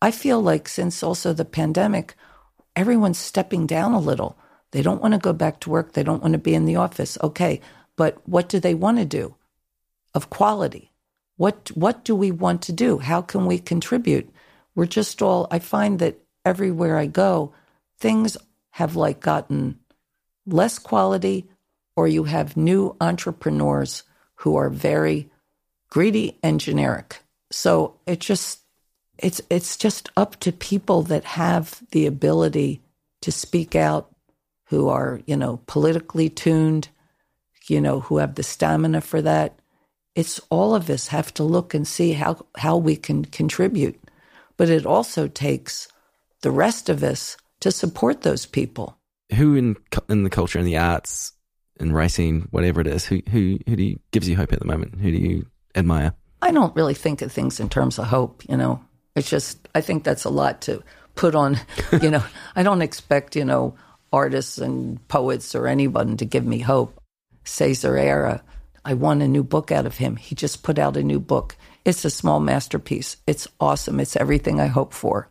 [0.00, 2.14] I feel like since also the pandemic,
[2.74, 4.38] everyone's stepping down a little.
[4.72, 5.92] They don't want to go back to work.
[5.92, 7.18] They don't want to be in the office.
[7.22, 7.60] Okay,
[7.96, 9.36] but what do they want to do
[10.14, 10.92] of quality?
[11.36, 12.98] What what do we want to do?
[12.98, 14.28] How can we contribute?
[14.74, 15.46] We're just all.
[15.50, 17.54] I find that everywhere I go,
[17.98, 18.36] things
[18.70, 19.78] have like gotten
[20.46, 21.48] less quality,
[21.96, 24.02] or you have new entrepreneurs
[24.36, 25.30] who are very
[25.88, 27.22] greedy and generic.
[27.50, 28.60] So it just
[29.18, 32.80] it's it's just up to people that have the ability
[33.20, 34.10] to speak out,
[34.66, 36.88] who are you know politically tuned,
[37.68, 39.58] you know who have the stamina for that.
[40.14, 44.00] It's all of us have to look and see how how we can contribute,
[44.56, 45.88] but it also takes
[46.40, 48.96] the rest of us to support those people.
[49.36, 49.76] Who in
[50.08, 51.32] in the culture and the arts
[51.82, 54.66] and writing, whatever it is, who who who do you, gives you hope at the
[54.66, 54.94] moment?
[55.00, 56.14] Who do you admire?
[56.40, 58.82] I don't really think of things in terms of hope, you know.
[59.14, 60.82] It's just I think that's a lot to
[61.14, 61.60] put on,
[62.00, 62.24] you know.
[62.56, 63.74] I don't expect, you know,
[64.12, 66.98] artists and poets or anyone to give me hope.
[67.44, 68.40] César Aira,
[68.84, 70.16] I want a new book out of him.
[70.16, 71.56] He just put out a new book.
[71.84, 73.16] It's a small masterpiece.
[73.26, 74.00] It's awesome.
[74.00, 75.28] It's everything I hope for.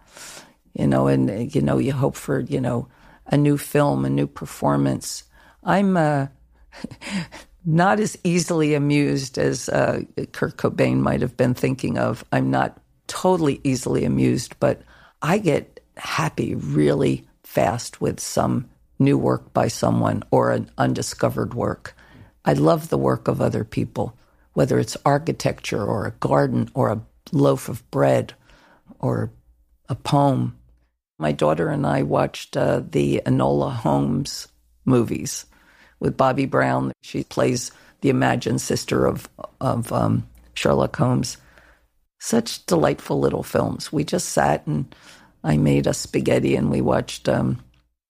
[0.73, 2.87] You know, and you know, you hope for, you know,
[3.27, 5.23] a new film, a new performance.
[5.63, 6.27] I'm uh
[7.65, 10.01] not as easily amused as uh,
[10.31, 12.23] Kurt Cobain might have been thinking of.
[12.31, 14.81] I'm not totally easily amused, but
[15.21, 21.95] I get happy really fast with some new work by someone or an undiscovered work.
[22.45, 24.17] I love the work of other people,
[24.53, 27.01] whether it's architecture or a garden or a
[27.31, 28.33] loaf of bread
[28.99, 29.31] or
[29.89, 30.57] a poem.
[31.19, 34.47] My daughter and I watched uh, the Enola Holmes
[34.85, 35.45] movies
[36.01, 36.91] with Bobby Brown.
[37.01, 37.71] She plays
[38.01, 39.29] the imagined sister of
[39.61, 41.37] of um, Sherlock Holmes.
[42.19, 43.93] Such delightful little films.
[43.93, 44.93] We just sat and
[45.43, 47.63] I made a spaghetti and we watched um,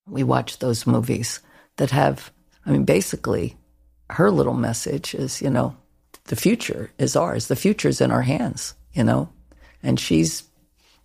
[0.08, 1.38] we watched those movies
[1.76, 2.32] that have.
[2.66, 3.56] I mean, basically,
[4.10, 5.76] her little message is, you know,
[6.24, 7.48] the future is ours.
[7.48, 8.74] The future's in our hands.
[8.92, 9.30] You know,
[9.82, 10.44] and she's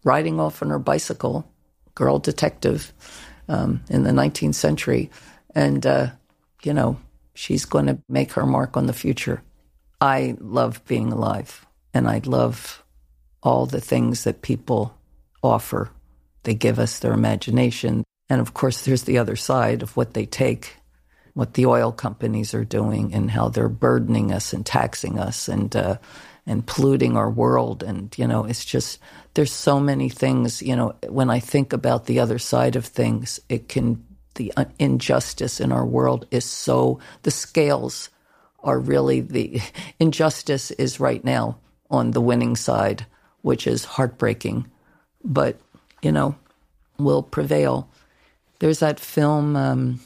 [0.03, 1.49] riding off on her bicycle,
[1.95, 2.93] girl detective
[3.47, 5.09] um, in the 19th century,
[5.55, 6.09] and uh,
[6.67, 6.97] you know
[7.33, 9.41] she's going to make her mark on the future.
[10.01, 12.83] I love being alive, and I love
[13.41, 14.93] all the things that people
[15.41, 15.89] offer.
[16.43, 20.25] They give us their imagination, and of course, there's the other side of what they
[20.25, 20.75] take.
[21.33, 25.75] What the oil companies are doing and how they're burdening us and taxing us and
[25.75, 25.97] uh,
[26.47, 27.83] and polluting our world.
[27.83, 28.99] And, you know, it's just,
[29.33, 33.39] there's so many things, you know, when I think about the other side of things,
[33.49, 34.03] it can,
[34.37, 38.09] the injustice in our world is so, the scales
[38.63, 39.61] are really the
[39.99, 41.57] injustice is right now
[41.89, 43.05] on the winning side,
[43.41, 44.69] which is heartbreaking.
[45.23, 45.59] But,
[46.01, 46.35] you know,
[46.97, 47.89] will prevail.
[48.59, 49.99] There's that film, um,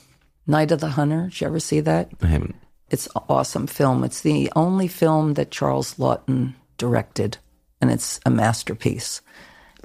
[0.47, 1.27] Night of the Hunter.
[1.29, 2.11] Did you ever see that?
[2.21, 2.55] I haven't.
[2.89, 4.03] It's an awesome film.
[4.03, 7.37] It's the only film that Charles Laughton directed,
[7.79, 9.21] and it's a masterpiece.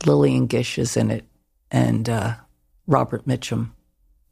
[0.04, 1.24] Lillian Gish is in it,
[1.70, 2.34] and uh,
[2.86, 3.70] Robert Mitchum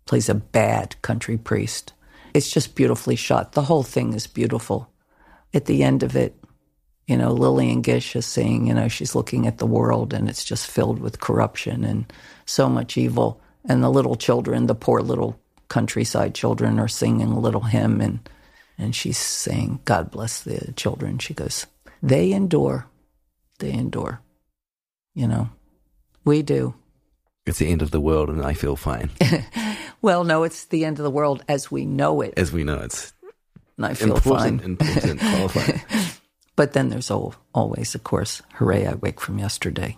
[0.07, 1.93] plays a bad country priest.
[2.35, 3.53] It's just beautifully shot.
[3.53, 4.91] The whole thing is beautiful.
[5.53, 6.35] At the end of it,
[7.07, 10.45] you know, Lillian Gish is saying, you know, she's looking at the world and it's
[10.45, 12.11] just filled with corruption and
[12.47, 13.41] so much evil.
[13.67, 15.39] And the little children, the poor little
[15.69, 18.29] countryside children, are singing a little hymn and
[18.77, 21.19] and she's saying, God bless the children.
[21.19, 21.67] She goes,
[22.03, 22.87] They endure.
[23.61, 24.21] They endure.
[25.15, 25.51] You know,
[26.25, 26.75] we do.
[27.47, 29.11] It's the end of the world and I feel fine.
[30.05, 32.35] Well, no, it's the end of the world as we know it.
[32.37, 33.15] As we know, it's
[33.79, 34.71] And I feel important, fine.
[34.71, 35.81] important, qualifying.
[36.57, 39.97] But then there's al- always, of course, hooray, I wake from yesterday.